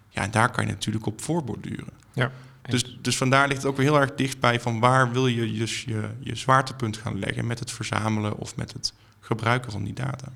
Ja, 0.10 0.22
en 0.22 0.32
daar 0.32 0.52
kan 0.52 0.66
je 0.66 0.72
natuurlijk 0.72 1.06
op 1.06 1.22
voorborduren. 1.22 1.94
Ja. 2.14 2.32
Dus, 2.62 2.98
dus 3.02 3.18
vandaar 3.18 3.48
ligt 3.48 3.62
het 3.62 3.72
ook 3.72 3.78
weer 3.78 3.86
heel 3.86 4.00
erg 4.00 4.16
dichtbij 4.16 4.60
van 4.60 4.80
waar 4.80 5.12
wil 5.12 5.28
je 5.28 5.58
dus 5.58 5.84
je, 5.84 6.10
je 6.20 6.36
zwaartepunt 6.36 6.98
gaan 6.98 7.20
leggen 7.20 7.48
met 7.48 7.60
het 7.60 7.72
verzamelen 7.72 8.38
of 8.38 8.56
met 8.56 8.74
het 8.74 8.94
gebruiken 9.20 9.72
van 9.72 9.84
die 9.84 9.94
data. 9.94 10.28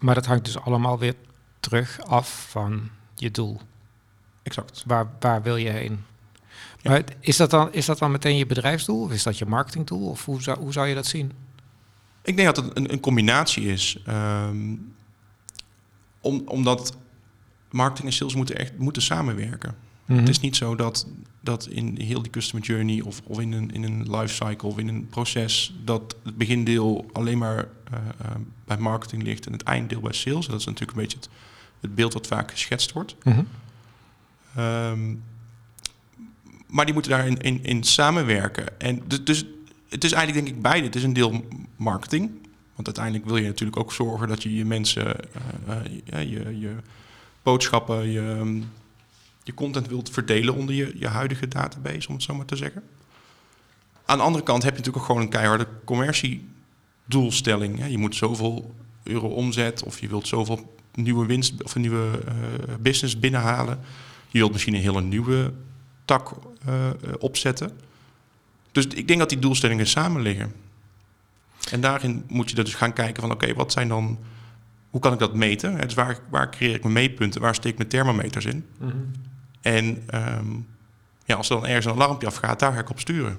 Maar 0.00 0.14
dat 0.14 0.26
hangt 0.26 0.44
dus 0.44 0.60
allemaal 0.60 0.98
weer 0.98 1.14
terug 1.60 2.00
af 2.00 2.46
van 2.50 2.90
je 3.14 3.30
doel. 3.30 3.60
Exact. 4.42 4.82
Waar, 4.86 5.10
waar 5.20 5.42
wil 5.42 5.56
je 5.56 5.70
heen? 5.70 6.04
Ja. 6.80 6.90
Maar 6.90 7.04
is 7.20 7.36
dat, 7.36 7.50
dan, 7.50 7.72
is 7.72 7.86
dat 7.86 7.98
dan 7.98 8.10
meteen 8.10 8.36
je 8.36 8.46
bedrijfsdoel? 8.46 9.02
Of 9.02 9.12
is 9.12 9.22
dat 9.22 9.38
je 9.38 9.46
marketingdoel? 9.46 10.08
Of 10.08 10.24
hoe 10.24 10.42
zou, 10.42 10.58
hoe 10.58 10.72
zou 10.72 10.86
je 10.86 10.94
dat 10.94 11.06
zien? 11.06 11.32
Ik 12.22 12.36
denk 12.36 12.54
dat 12.54 12.64
het 12.64 12.76
een, 12.76 12.92
een 12.92 13.00
combinatie 13.00 13.64
is. 13.66 13.98
Ehm, 14.06 14.74
om, 16.20 16.42
omdat 16.46 16.96
marketing 17.70 18.08
en 18.08 18.14
sales 18.14 18.34
moeten 18.34 18.56
echt 18.56 18.78
moeten 18.78 19.02
samenwerken. 19.02 19.74
Mhm. 20.04 20.18
Het 20.18 20.28
is 20.28 20.40
niet 20.40 20.56
zo 20.56 20.76
dat, 20.76 21.06
dat 21.40 21.66
in 21.66 22.00
heel 22.00 22.22
die 22.22 22.30
customer 22.30 22.66
journey 22.66 23.00
of, 23.00 23.20
of 23.24 23.40
in 23.40 23.52
een, 23.52 23.70
in 23.72 23.82
een 23.82 24.10
lifecycle 24.10 24.68
of 24.68 24.78
in 24.78 24.88
een 24.88 25.06
proces 25.08 25.74
dat 25.84 26.16
het 26.22 26.36
begindeel 26.36 27.06
alleen 27.12 27.38
maar 27.38 27.58
eh, 27.58 27.98
eh, 28.18 28.30
bij 28.64 28.76
marketing 28.76 29.22
ligt 29.22 29.46
en 29.46 29.52
het 29.52 29.62
einddeel 29.62 30.00
bij 30.00 30.12
sales. 30.12 30.46
Dat 30.46 30.60
is 30.60 30.66
natuurlijk 30.66 30.92
een 30.92 31.02
beetje 31.02 31.18
het, 31.18 31.28
het 31.80 31.94
beeld 31.94 32.12
wat 32.12 32.26
vaak 32.26 32.50
geschetst 32.50 32.92
wordt. 32.92 33.16
Mhm. 33.24 33.42
Ehm, 34.56 35.14
maar 36.66 36.84
die 36.84 36.94
moeten 36.94 37.12
daarin 37.12 37.38
in, 37.38 37.64
in 37.64 37.84
samenwerken. 37.84 38.80
En 38.80 39.02
dus, 39.24 39.44
het 39.88 40.04
is 40.04 40.12
eigenlijk 40.12 40.44
denk 40.44 40.56
ik 40.56 40.62
beide. 40.62 40.86
Het 40.86 40.96
is 40.96 41.02
een 41.02 41.12
deel 41.12 41.44
marketing. 41.76 42.30
Want 42.74 42.86
uiteindelijk 42.86 43.24
wil 43.24 43.36
je 43.36 43.46
natuurlijk 43.46 43.78
ook 43.78 43.92
zorgen 43.92 44.28
dat 44.28 44.42
je 44.42 44.54
je 44.54 44.64
mensen, 44.64 45.16
eh, 45.66 45.76
eh, 46.06 46.30
je, 46.30 46.58
je 46.58 46.76
boodschappen, 47.42 48.10
je, 48.10 48.20
ehm, 48.20 48.60
je 49.42 49.54
content 49.54 49.88
wilt 49.88 50.10
verdelen 50.10 50.54
onder 50.54 50.74
je, 50.74 50.92
je 50.98 51.08
huidige 51.08 51.48
database, 51.48 52.08
om 52.08 52.14
het 52.14 52.22
zo 52.22 52.34
maar 52.34 52.46
te 52.46 52.56
zeggen. 52.56 52.82
Aan 54.04 54.18
de 54.18 54.24
andere 54.24 54.44
kant 54.44 54.62
heb 54.62 54.72
je 54.72 54.78
natuurlijk 54.78 55.04
ook 55.04 55.10
gewoon 55.10 55.22
een 55.22 55.30
keiharde 55.32 55.66
commerciedoelstelling. 55.84 57.78
hè. 57.78 57.86
Je 57.86 57.98
moet 57.98 58.16
zoveel 58.16 58.74
euro 59.02 59.28
omzet 59.28 59.82
of 59.82 60.00
je 60.00 60.08
wilt 60.08 60.28
zoveel 60.28 60.76
nieuwe 60.94 61.26
winst 61.26 61.62
of 61.62 61.74
een 61.74 61.80
nieuwe 61.80 62.20
eh, 62.26 62.34
business 62.80 63.18
binnenhalen. 63.18 63.80
Je 64.32 64.38
wilt 64.38 64.52
misschien 64.52 64.74
een 64.74 64.80
hele 64.80 65.00
nieuwe 65.00 65.52
tak 66.04 66.32
eh, 66.64 66.88
eh, 66.88 66.94
opzetten. 67.18 67.70
Dus 68.72 68.86
ik 68.86 69.06
denk 69.06 69.18
dat 69.18 69.28
die 69.28 69.38
doelstellingen 69.38 69.86
samen 69.86 70.22
liggen. 70.22 70.52
En 71.70 71.80
daarin 71.80 72.24
moet 72.28 72.50
je 72.50 72.56
dus 72.56 72.74
gaan 72.74 72.92
kijken 72.92 73.22
van 73.22 73.30
oké, 73.30 73.54
wat 73.54 73.72
zijn 73.72 73.88
dan... 73.88 74.18
Hoe 74.90 75.00
kan 75.00 75.12
ik 75.12 75.18
dat 75.18 75.34
meten? 75.34 75.80
Dus 75.80 75.94
waar, 75.94 76.18
waar 76.30 76.50
creëer 76.50 76.74
ik 76.74 76.82
mijn 76.82 76.94
meetpunten? 76.94 77.40
Waar 77.40 77.54
steek 77.54 77.72
ik 77.72 77.78
mijn 77.78 77.88
thermometers 77.88 78.44
in? 78.44 78.66
En 79.60 80.02
ehm, 80.06 80.50
ja, 81.24 81.36
als 81.36 81.50
er 81.50 81.56
dan 81.56 81.66
ergens 81.66 81.86
een 81.86 81.92
alarmpje 81.92 82.26
afgaat, 82.26 82.58
daar 82.58 82.72
ga 82.72 82.78
ik 82.78 82.90
op 82.90 83.00
sturen. 83.00 83.38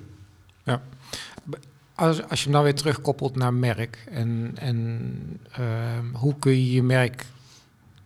Als, 1.95 2.29
als 2.29 2.39
je 2.39 2.43
hem 2.43 2.53
dan 2.53 2.63
weer 2.63 2.75
terugkoppelt 2.75 3.35
naar 3.35 3.53
merk 3.53 4.05
en, 4.11 4.51
en 4.55 5.39
ehm, 5.51 6.05
hoe 6.13 6.35
kun 6.39 6.51
je 6.51 6.71
je 6.71 6.83
merk 6.83 7.25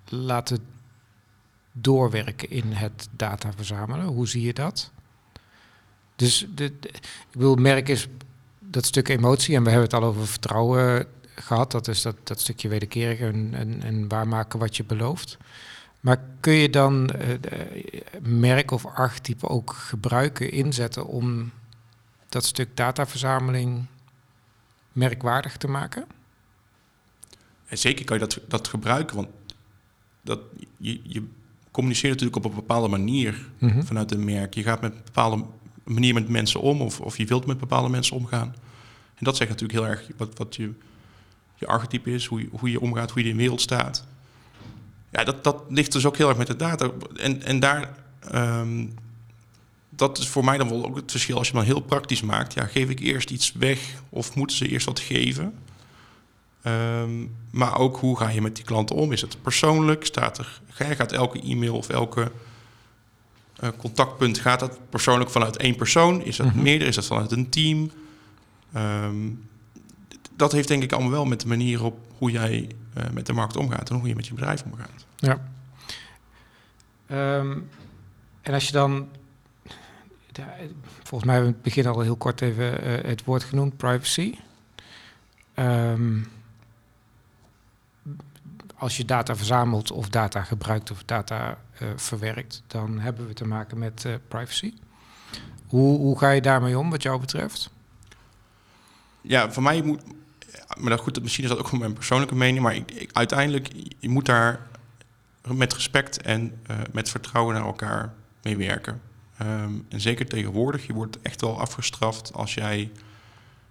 laten 0.10 0.60
doorwerken 1.82 2.50
in 2.50 2.72
het 2.72 3.08
data 3.12 3.52
verzamelen? 3.56 4.06
Hoe 4.06 4.28
zie 4.28 4.42
je 4.42 4.54
dat? 4.54 4.92
Dus 6.16 6.48
de, 6.56 6.66
ik 6.82 7.02
bedoel, 7.32 7.56
merk 7.56 7.90
is 7.90 8.08
dat 8.60 8.86
stuk 8.86 9.08
emotie 9.08 9.56
en 9.56 9.64
we 9.64 9.70
hebben 9.70 9.90
het 9.90 10.02
al 10.02 10.10
over 10.10 10.28
vertrouwen 10.28 11.08
gehad. 11.36 11.72
Dat 11.72 11.88
is 11.88 12.02
dat, 12.02 12.16
dat 12.24 12.40
stukje 12.40 12.70
wederkerig 12.70 13.20
en, 13.20 13.54
en, 13.54 13.84
en 13.84 14.08
waarmaken 14.08 14.60
wat 14.60 14.78
je 14.78 14.84
belooft. 14.84 15.38
Maar 16.00 16.24
kun 16.40 16.54
je 16.54 16.70
dan 16.70 17.10
eh, 17.10 17.28
de- 17.42 18.04
merk 18.22 18.72
of 18.72 18.86
archetype 18.86 19.48
ook 19.48 19.74
gebruiken, 19.74 20.52
inzetten 20.52 21.06
om 21.06 21.52
dat 22.30 22.46
stuk 22.46 22.78
dataverzameling 22.78 23.86
merkwaardig 24.92 25.58
te 25.58 25.68
maken? 25.68 26.06
En 27.68 27.78
zeker 27.78 28.06
kan 28.06 28.20
je 28.20 28.28
dat, 28.28 28.40
dat 28.48 28.68
gebruiken, 28.68 29.16
want 29.16 29.28
dat, 30.22 30.40
je, 30.78 31.00
je 31.04 31.28
communiceert 31.78 32.14
natuurlijk 32.14 32.46
op 32.46 32.52
een 32.52 32.58
bepaalde 32.60 32.88
manier 32.88 33.50
Mhm. 33.60 33.82
vanuit 33.84 34.12
een 34.12 34.24
merk. 34.26 34.54
Je 34.54 34.64
gaat 34.64 34.82
met 34.82 34.92
een 34.94 35.02
bepaalde 35.06 35.44
manier 35.84 36.14
met 36.14 36.30
mensen 36.30 36.62
om, 36.62 36.82
of, 36.82 37.00
of 37.00 37.18
je 37.18 37.26
wilt 37.26 37.46
met 37.46 37.58
bepaalde 37.58 37.90
mensen 37.90 38.16
omgaan. 38.16 38.56
En 39.16 39.24
dat 39.26 39.38
zegt 39.38 39.50
natuurlijk 39.50 39.80
heel 39.80 39.88
erg 39.90 40.08
wat, 40.18 40.38
wat 40.38 40.56
je, 40.56 40.72
je 41.56 41.68
archetype 41.68 42.14
is, 42.14 42.26
hoe 42.26 42.40
je, 42.40 42.48
hoe 42.52 42.72
je 42.72 42.82
omgaat, 42.82 43.12
hoe 43.12 43.22
je 43.24 43.30
in 43.30 43.36
de 43.36 43.42
wereld 43.42 43.62
staat. 43.62 44.06
Ja, 45.12 45.24
dat, 45.24 45.44
dat 45.44 45.64
ligt 45.70 45.92
dus 45.92 46.06
ook 46.06 46.18
heel 46.18 46.30
erg 46.30 46.38
met 46.38 46.48
de 46.48 46.56
data. 46.56 46.90
En, 47.16 47.44
en 47.44 47.60
daar, 47.60 47.98
ehm, 48.32 48.86
dat 49.90 50.18
is 50.18 50.28
voor 50.28 50.44
mij 50.44 50.58
dan 50.58 50.70
wel 50.70 50.86
ook 50.86 50.96
het 50.96 51.12
verschil. 51.12 51.38
Als 51.38 51.48
je 51.48 51.54
hem 51.56 51.64
dan 51.66 51.74
heel 51.74 51.82
praktisch 51.84 52.22
maakt, 52.22 52.54
ja, 52.54 52.66
geef 52.66 52.90
ik 52.90 53.00
eerst 53.00 53.30
iets 53.30 53.52
weg 53.54 53.80
of 54.10 54.36
moeten 54.36 54.58
ze 54.58 54.68
eerst 54.68 54.86
wat 54.86 55.00
geven? 55.00 55.54
Ehm, 56.68 57.26
maar 57.52 57.78
ook 57.80 57.98
hoe 57.98 58.18
ga 58.18 58.30
je 58.30 58.42
met 58.42 58.56
die 58.56 58.66
klanten 58.66 58.96
om? 58.96 59.12
Is 59.12 59.22
het 59.22 59.42
persoonlijk? 59.42 60.06
Staat 60.06 60.38
er, 60.38 60.62
gaat 60.70 61.12
elke 61.12 61.42
e-mail 61.42 61.76
of 61.76 61.90
elke 61.90 62.32
eh, 63.60 63.70
contactpunt, 63.78 64.40
gaat 64.40 64.60
dat 64.60 64.80
persoonlijk 64.90 65.30
vanuit 65.30 65.58
één 65.58 65.76
persoon? 65.76 66.22
Is 66.22 66.36
dat 66.38 66.48
Mhm. 66.48 66.62
meerdere? 66.62 66.90
Is 66.90 66.96
dat 66.96 67.06
vanuit 67.06 67.32
een 67.32 67.50
team? 67.50 67.92
Ehm, 68.74 69.16
dat 70.36 70.52
heeft 70.52 70.68
denk 70.68 70.84
ik 70.84 70.92
allemaal 70.92 71.12
wel 71.12 71.26
met 71.26 71.42
de 71.42 71.48
manier 71.48 71.84
op 71.84 71.98
hoe 72.18 72.32
jij 72.32 72.70
eh, 72.94 73.04
met 73.14 73.26
de 73.26 73.34
markt 73.34 73.56
omgaat 73.58 73.90
en 73.90 73.96
hoe 73.96 74.08
je 74.08 74.16
met 74.16 74.28
je 74.28 74.34
bedrijf 74.34 74.64
omgaat. 74.72 75.06
Ja. 75.16 75.50
Ehm, 77.08 77.58
en 78.42 78.54
als 78.54 78.66
je 78.66 78.72
dan, 78.72 79.08
ja, 80.34 80.56
volgens 81.04 81.24
mij 81.24 81.36
hebben 81.36 81.42
we 81.42 81.48
in 81.48 81.54
het 81.54 81.62
begin 81.62 81.86
al 81.88 82.00
heel 82.00 82.16
kort 82.16 82.42
even 82.42 82.82
eh, 82.82 83.10
het 83.10 83.24
woord 83.24 83.44
genoemd, 83.44 83.78
privacy. 83.78 84.36
Ehm, 85.54 86.18
als 88.78 88.98
je 88.98 89.06
data 89.06 89.36
verzamelt 89.36 89.92
of 89.92 90.10
data 90.10 90.44
gebruikt 90.44 90.92
of 90.92 91.04
data 91.04 91.58
eh, 91.80 91.88
verwerkt, 91.96 92.64
dan 92.68 93.00
hebben 93.00 93.28
we 93.28 93.34
te 93.34 93.48
maken 93.48 93.78
met 93.78 94.06
eh, 94.06 94.14
privacy. 94.28 94.74
Hoe, 95.68 95.98
hoe 95.98 96.18
ga 96.18 96.30
je 96.30 96.42
daarmee 96.42 96.80
om 96.80 96.90
wat 96.90 97.04
jou 97.04 97.20
betreft? 97.20 97.70
Ja, 99.22 99.52
voor 99.52 99.64
mij 99.64 99.82
moet. 99.82 100.02
Maar 100.78 100.90
dat 100.90 101.00
goed, 101.00 101.22
misschien 101.22 101.44
is 101.44 101.50
dat 101.50 101.60
ook 101.60 101.66
gewoon 101.66 101.80
mijn 101.80 101.94
persoonlijke 101.94 102.36
mening. 102.36 102.64
Maar 102.64 102.76
ik, 102.76 103.10
uiteindelijk, 103.12 103.70
je 104.00 104.10
moet 104.10 104.26
daar 104.26 104.68
met 105.48 105.74
respect 105.74 106.22
en 106.22 106.62
uh, 106.72 106.78
met 106.92 107.10
vertrouwen 107.10 107.56
naar 107.56 107.66
elkaar 107.66 108.14
mee 108.42 108.58
werken. 108.58 109.02
Um, 109.42 109.86
en 109.90 110.02
zeker 110.02 110.28
tegenwoordig, 110.28 110.88
je 110.88 110.94
wordt 110.94 111.22
echt 111.22 111.42
wel 111.42 111.60
afgestraft 111.60 112.34
als 112.34 112.54
jij 112.54 112.92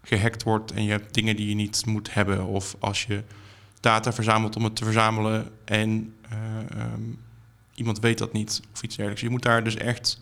gehackt 0.03 0.43
wordt 0.43 0.73
en 0.73 0.85
je 0.85 0.91
hebt 0.91 1.15
dingen 1.15 1.37
die 1.37 1.49
je 1.49 1.55
niet 1.55 1.87
moet 1.87 2.15
hebben. 2.15 2.45
Of 2.45 2.77
als 2.79 3.05
je 3.05 3.23
data 3.87 4.13
verzamelt 4.13 4.57
om 4.57 4.65
het 4.65 4.77
te 4.77 4.85
verzamelen 4.85 5.51
en 5.65 6.15
uh, 6.33 6.83
um, 6.93 7.19
iemand 7.75 7.99
weet 7.99 8.19
dat 8.19 8.33
niet 8.33 8.63
of 8.73 8.83
iets 8.83 8.97
dergelijks. 8.97 9.21
Je 9.21 9.31
moet 9.31 9.43
daar 9.43 9.65
dus 9.65 9.77
echt, 9.77 10.21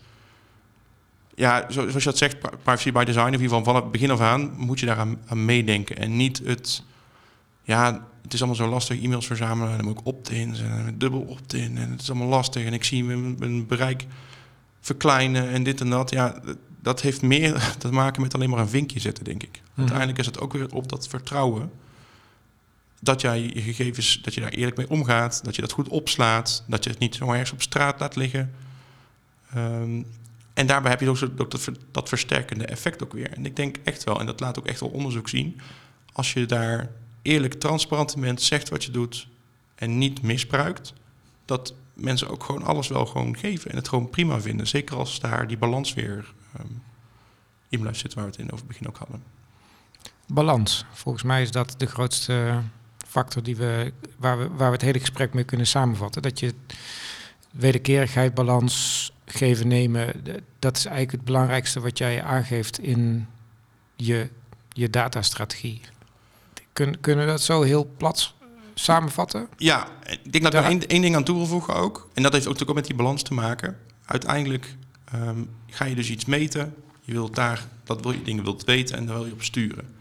ja, 1.35 1.64
zoals 1.68 1.92
je 1.92 2.05
dat 2.05 2.18
zegt, 2.18 2.38
privacy 2.40 2.92
by 2.92 3.05
design, 3.05 3.27
in 3.27 3.33
ieder 3.33 3.48
geval 3.48 3.64
van 3.64 3.74
het 3.74 3.90
begin 3.90 4.11
af 4.11 4.20
aan 4.20 4.53
moet 4.57 4.81
je 4.81 4.87
daar 4.87 4.98
aan, 4.98 5.18
aan 5.27 5.44
meedenken. 5.44 5.96
En 5.96 6.16
niet 6.16 6.42
het, 6.44 6.83
ja, 7.62 8.07
het 8.22 8.33
is 8.33 8.38
allemaal 8.38 8.57
zo 8.57 8.68
lastig, 8.68 9.03
e-mails 9.03 9.27
verzamelen 9.27 9.70
en 9.70 9.77
dan 9.77 9.87
moet 9.87 10.00
ik 10.00 10.07
opt-ins 10.07 10.61
en 10.61 10.94
dubbel 10.98 11.20
opt-in 11.20 11.79
en 11.79 11.90
het 11.90 12.00
is 12.00 12.11
allemaal 12.11 12.29
lastig 12.29 12.64
en 12.64 12.72
ik 12.72 12.85
zie 12.85 13.05
mijn, 13.05 13.38
mijn 13.38 13.66
bereik 13.66 14.07
verkleinen 14.81 15.48
en 15.48 15.62
dit 15.62 15.81
en 15.81 15.90
dat. 15.90 16.11
Ja, 16.11 16.40
dat 16.81 17.00
heeft 17.00 17.22
meer 17.22 17.70
te 17.79 17.92
maken 17.92 18.22
met 18.22 18.35
alleen 18.35 18.50
maar 18.50 18.59
een 18.59 18.68
vinkje 18.68 19.00
zetten, 19.00 19.24
denk 19.24 19.42
ik. 19.42 19.61
Mhm. 19.62 19.81
Uiteindelijk 19.81 20.18
is 20.18 20.27
het 20.27 20.40
ook 20.40 20.53
weer 20.53 20.74
op 20.74 20.88
dat 20.88 21.09
vertrouwen 21.09 21.70
dat 23.04 23.20
jij 23.20 23.40
je 23.40 23.62
gegevens, 23.62 24.20
dat 24.22 24.34
je 24.34 24.40
daar 24.40 24.50
eerlijk 24.50 24.76
mee 24.76 24.90
omgaat, 24.90 25.44
dat 25.44 25.54
je 25.54 25.60
dat 25.60 25.72
goed 25.72 25.88
opslaat, 25.88 26.64
dat 26.66 26.84
je 26.84 26.90
het 26.90 26.98
niet 26.98 27.14
zo 27.14 27.30
ergens 27.30 27.52
op 27.52 27.62
straat 27.62 28.00
laat 28.00 28.16
liggen. 28.16 28.54
Ehm, 29.54 30.02
en 30.54 30.66
daarbij 30.66 30.90
heb 30.90 31.00
je 31.00 31.08
ook, 31.08 31.22
ook 31.38 31.50
dat, 31.50 31.70
dat, 31.90 32.08
versterkende 32.08 32.66
effect 32.66 33.02
ook 33.02 33.12
weer. 33.12 33.32
En 33.32 33.46
ik 33.46 33.56
denk 33.56 33.76
echt 33.84 34.04
wel, 34.04 34.20
en 34.20 34.26
dat 34.26 34.40
laat 34.40 34.58
ook 34.58 34.66
echt 34.66 34.80
wel 34.80 34.88
onderzoek 34.88 35.28
zien, 35.28 35.60
als 36.12 36.32
je 36.32 36.46
daar 36.46 36.90
eerlijk, 37.22 37.54
transparant 37.54 38.14
in 38.14 38.20
bent, 38.20 38.42
zegt 38.42 38.68
wat 38.68 38.84
je 38.84 38.90
doet 38.90 39.28
en 39.74 39.98
niet 39.98 40.22
misbruikt, 40.22 40.92
dat 41.44 41.74
mensen 41.94 42.28
ook 42.28 42.44
gewoon 42.44 42.62
alles 42.62 42.88
wel 42.88 43.06
gewoon 43.06 43.36
geven 43.36 43.70
en 43.70 43.76
het 43.76 43.88
gewoon 43.88 44.10
prima 44.10 44.40
vinden. 44.40 44.66
Zeker 44.66 44.96
als 44.96 45.20
daar 45.20 45.46
die 45.46 45.58
balans 45.58 45.94
weer 45.94 46.32
um, 46.60 46.82
in 47.68 47.80
blijft 47.80 47.98
zitten 47.98 48.18
waar 48.18 48.28
we 48.28 48.34
het 48.36 48.40
in 48.40 48.52
over 48.52 48.66
het 48.66 48.68
begin 48.68 48.88
ook 48.88 48.96
hadden. 48.96 49.22
Balans. 50.26 50.84
Volgens 50.92 51.24
mij 51.24 51.42
is 51.42 51.50
dat 51.50 51.74
de 51.76 51.86
grootste 51.86 52.62
factor 53.14 53.42
die 53.42 53.57
we, 53.57 53.92
waar, 54.16 54.38
we, 54.38 54.48
waar 54.48 54.68
we 54.68 54.77
het 54.77 54.83
hele 54.83 54.98
gesprek 54.98 55.35
mee 55.35 55.44
kunnen 55.44 55.66
samenvatten. 55.66 56.22
Dat 56.22 56.40
je 56.40 56.55
wederkerigheid, 57.50 58.35
balans, 58.35 59.12
geven, 59.27 59.68
nemen, 59.68 60.24
dat 60.59 60.77
is 60.77 60.85
eigenlijk 60.85 61.16
het 61.16 61.24
belangrijkste 61.24 61.81
wat 61.81 61.98
jij 61.98 62.22
aangeeft 62.22 62.79
in 62.79 63.27
je, 63.96 64.29
je 64.68 64.90
datastrategie. 64.90 65.81
Kun, 66.72 67.00
kunnen 67.00 67.24
we 67.24 67.31
dat 67.31 67.40
zo 67.40 67.62
heel 67.62 67.90
plat 67.96 68.35
samenvatten? 68.74 69.48
Ja, 69.57 69.88
ik 70.07 70.33
denk 70.33 70.44
dat 70.44 70.55
ik 70.55 70.61
er 70.61 70.66
één, 70.66 70.87
één 70.87 71.03
ding 71.03 71.16
aan 71.16 71.24
toe 71.24 71.37
wil 71.37 71.46
voegen 71.46 71.74
ook. 71.74 72.09
En 72.14 72.22
dat 72.22 72.33
heeft 72.33 72.46
ook 72.46 72.53
natuurlijk 72.53 72.79
met 72.79 72.88
die 72.88 72.96
balans 72.96 73.22
te 73.22 73.35
maken. 73.35 73.79
Uiteindelijk 74.05 74.77
ehm, 75.05 75.42
ga 75.66 75.85
je 75.85 75.94
dus 75.94 76.11
iets 76.11 76.24
meten. 76.24 76.74
Je 77.00 77.12
wilt 77.12 77.35
daar, 77.35 77.66
dat 77.85 78.03
wil 78.03 78.12
je 78.12 78.22
dingen 78.22 78.44
wilt 78.44 78.64
weten 78.64 78.96
en 78.96 79.07
daar 79.07 79.16
wil 79.16 79.27
je 79.27 79.33
op 79.33 79.42
sturen. 79.42 79.93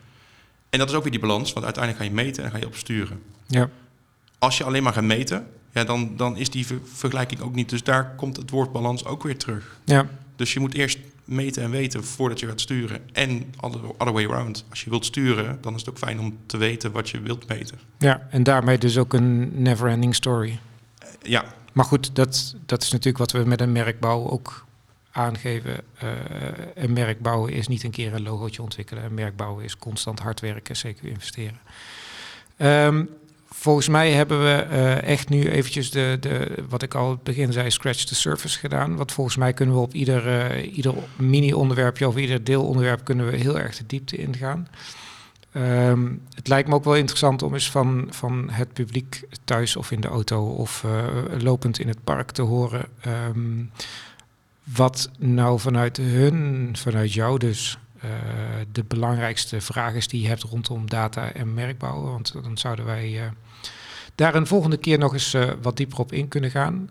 En 0.74 0.80
dat 0.80 0.90
is 0.90 0.96
ook 0.96 1.04
weer 1.04 1.12
die 1.12 1.20
balans, 1.22 1.54
want 1.54 1.66
uiteindelijk 1.66 2.04
ga 2.04 2.10
je 2.10 2.24
meten 2.24 2.44
en 2.44 2.52
ga 2.52 2.58
je 2.58 2.66
op 2.66 2.76
sturen. 2.76 3.22
Ja. 3.48 3.70
Als 4.38 4.58
je 4.58 4.64
alleen 4.64 4.84
maar 4.84 4.94
gaat 4.94 5.04
meten, 5.04 5.48
ja, 5.74 5.84
dan, 5.84 6.14
dan 6.18 6.38
is 6.38 6.50
die 6.50 6.68
vergelijking 6.94 7.42
ook 7.42 7.56
niet. 7.56 7.70
Dus 7.70 7.84
daar 7.84 8.16
komt 8.16 8.38
het 8.38 8.50
woord 8.50 8.72
balans 8.72 9.06
ook 9.06 9.24
weer 9.24 9.38
terug. 9.38 9.80
Ja. 9.86 10.08
Dus 10.36 10.54
je 10.54 10.60
moet 10.60 10.74
eerst 10.74 11.00
meten 11.26 11.64
en 11.64 11.70
weten 11.70 12.04
voordat 12.04 12.40
je 12.40 12.48
gaat 12.48 12.62
sturen. 12.62 13.00
En 13.12 13.54
other, 13.60 13.82
other 13.98 14.14
way 14.14 14.26
around. 14.26 14.66
Als 14.70 14.84
je 14.84 14.90
wilt 14.90 15.06
sturen, 15.06 15.58
dan 15.62 15.74
is 15.74 15.80
het 15.80 15.90
ook 15.90 15.98
fijn 15.98 16.20
om 16.20 16.38
te 16.46 16.58
weten 16.58 16.92
wat 16.92 17.10
je 17.10 17.22
wilt 17.22 17.48
meten. 17.48 17.80
Ja, 17.98 18.28
en 18.30 18.44
daarmee 18.44 18.78
dus 18.78 18.98
ook 18.98 19.14
een 19.14 19.62
never-ending 19.62 20.16
story. 20.16 20.60
ja. 21.22 21.46
Maar 21.74 21.86
goed, 21.86 22.16
dat, 22.16 22.56
dat 22.66 22.84
is 22.84 22.92
natuurlijk 22.92 23.18
wat 23.18 23.32
we 23.32 23.44
met 23.50 23.62
een 23.62 23.72
merkbouw 23.72 24.30
ook 24.30 24.66
aangeven. 25.14 25.84
Uh, 26.04 26.10
een 26.76 26.94
merk 26.94 27.22
bouwen 27.22 27.52
is 27.54 27.68
niet 27.68 27.84
een 27.84 27.92
keer 27.92 28.14
een 28.14 28.24
logootje 28.24 28.62
ontwikkelen. 28.62 29.04
Een 29.04 29.14
merk 29.14 29.36
bouwen 29.36 29.64
is 29.64 29.78
constant 29.78 30.20
hard 30.20 30.40
werken, 30.40 30.76
zeker 30.76 31.08
investeren. 31.08 31.60
Um, 32.58 33.10
volgens 33.50 33.88
mij 33.88 34.12
hebben 34.12 34.44
we 34.44 34.66
uh, 34.70 35.02
echt 35.02 35.30
nu 35.30 35.50
eventjes 35.50 35.92
de, 35.92 36.18
de, 36.20 36.64
wat 36.70 36.82
ik 36.82 36.94
al 36.94 37.10
het 37.10 37.24
begin 37.24 37.52
zei, 37.52 37.72
scratch 37.72 38.04
the 38.04 38.16
surface 38.16 38.60
gedaan. 38.60 38.96
Want 38.96 39.12
volgens 39.12 39.36
mij 39.36 39.54
kunnen 39.54 39.76
we 39.76 39.82
op 39.82 39.94
ieder, 39.94 40.28
uh, 40.28 40.76
ieder 40.76 40.94
mini-onderwerpje 41.16 42.08
of 42.08 42.18
ieder 42.18 42.44
deelonderwerp 42.44 43.04
kunnen 43.04 43.32
we 43.32 43.38
heel 43.38 43.60
erg 43.60 43.78
de 43.78 43.86
diepte 43.86 44.16
ingaan. 44.16 44.68
Um, 45.56 46.22
het 46.36 46.48
lijkt 46.48 46.70
me 46.70 46.76
ook 46.76 46.84
wel 46.84 46.96
interessant 46.96 47.42
om 47.42 47.54
eens 47.54 47.72
van, 47.72 48.08
van 48.10 48.50
het 48.52 48.74
publiek 48.74 49.24
thuis 49.44 49.76
of 49.76 49.92
in 49.92 50.02
de 50.02 50.08
auto 50.08 50.46
of 50.46 50.86
lopend 51.38 51.80
in 51.80 51.88
het 51.88 52.04
park 52.04 52.32
te 52.32 52.42
horen. 52.42 52.86
Um, 53.08 53.72
wat 54.64 55.10
nou 55.18 55.60
vanuit 55.60 55.98
hun, 55.98 56.70
vanuit 56.78 57.14
jou 57.14 57.40
dus, 57.40 57.78
uh, 58.04 58.12
de 58.72 58.84
belangrijkste 58.84 59.62
vraag 59.62 59.94
is 59.94 60.08
die 60.08 60.22
je 60.22 60.28
hebt 60.28 60.44
rondom 60.44 60.90
data 60.90 61.32
en 61.32 61.54
merkbouwen. 61.54 62.12
Want 62.12 62.34
dan 62.44 62.58
zouden 62.58 62.86
wij 62.86 63.12
uh, 63.12 63.22
daar 64.16 64.36
een 64.36 64.48
volgende 64.48 64.78
keer 64.78 64.98
nog 64.98 65.14
eens 65.14 65.34
uh, 65.34 65.52
wat 65.62 65.78
dieper 65.78 66.00
op 66.00 66.12
in 66.12 66.28
kunnen 66.28 66.52
gaan. 66.52 66.90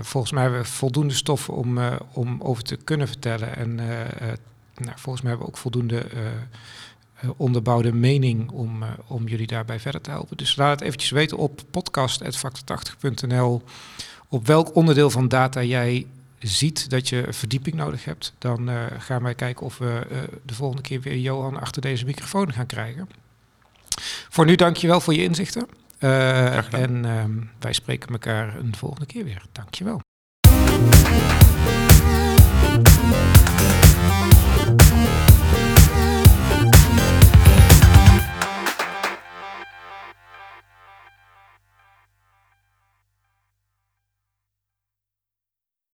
volgens 0.00 0.32
mij 0.32 0.42
hebben 0.42 0.60
we 0.60 0.66
voldoende 0.66 1.14
stof 1.14 1.48
om, 1.48 1.78
om 2.12 2.40
over 2.42 2.62
te 2.62 2.76
kunnen 2.76 3.08
vertellen. 3.08 3.56
En 3.56 3.74
nou, 4.76 4.94
volgens 4.94 5.22
mij 5.22 5.30
hebben 5.30 5.38
we 5.38 5.46
ook 5.46 5.56
voldoende 5.56 6.06
onderbouwde 7.36 7.92
mening 7.92 8.50
om, 8.50 8.84
om 9.06 9.28
jullie 9.28 9.46
daarbij 9.46 9.80
verder 9.80 10.00
te 10.00 10.10
helpen. 10.10 10.36
Dus 10.36 10.56
laat 10.56 10.70
het 10.70 10.80
eventjes 10.80 11.10
weten 11.10 11.36
op 11.36 11.62
podcast.factor80.nl 11.70 13.62
op 14.28 14.46
welk 14.46 14.74
onderdeel 14.74 15.10
van 15.10 15.28
data 15.28 15.62
jij 15.62 16.06
ziet 16.38 16.90
dat 16.90 17.08
je 17.08 17.26
verdieping 17.30 17.76
nodig 17.76 18.04
hebt, 18.04 18.34
dan 18.38 18.70
uh, 18.70 18.84
gaan 18.98 19.22
wij 19.22 19.34
kijken 19.34 19.66
of 19.66 19.78
we 19.78 20.06
uh, 20.10 20.18
de 20.44 20.54
volgende 20.54 20.82
keer 20.82 21.00
weer 21.00 21.18
Johan 21.18 21.60
achter 21.60 21.82
deze 21.82 22.04
microfoon 22.04 22.52
gaan 22.52 22.66
krijgen. 22.66 23.08
Voor 24.28 24.44
nu 24.44 24.54
dankjewel 24.54 25.00
voor 25.00 25.14
je 25.14 25.22
inzichten. 25.22 25.66
Uh, 26.00 26.74
en 26.74 27.50
wij 27.58 27.72
spreken 27.72 28.08
elkaar 28.08 28.56
een 28.56 28.76
volgende 28.76 29.06
keer 29.06 29.24
weer. 29.24 29.42
Dankjewel. 29.52 30.05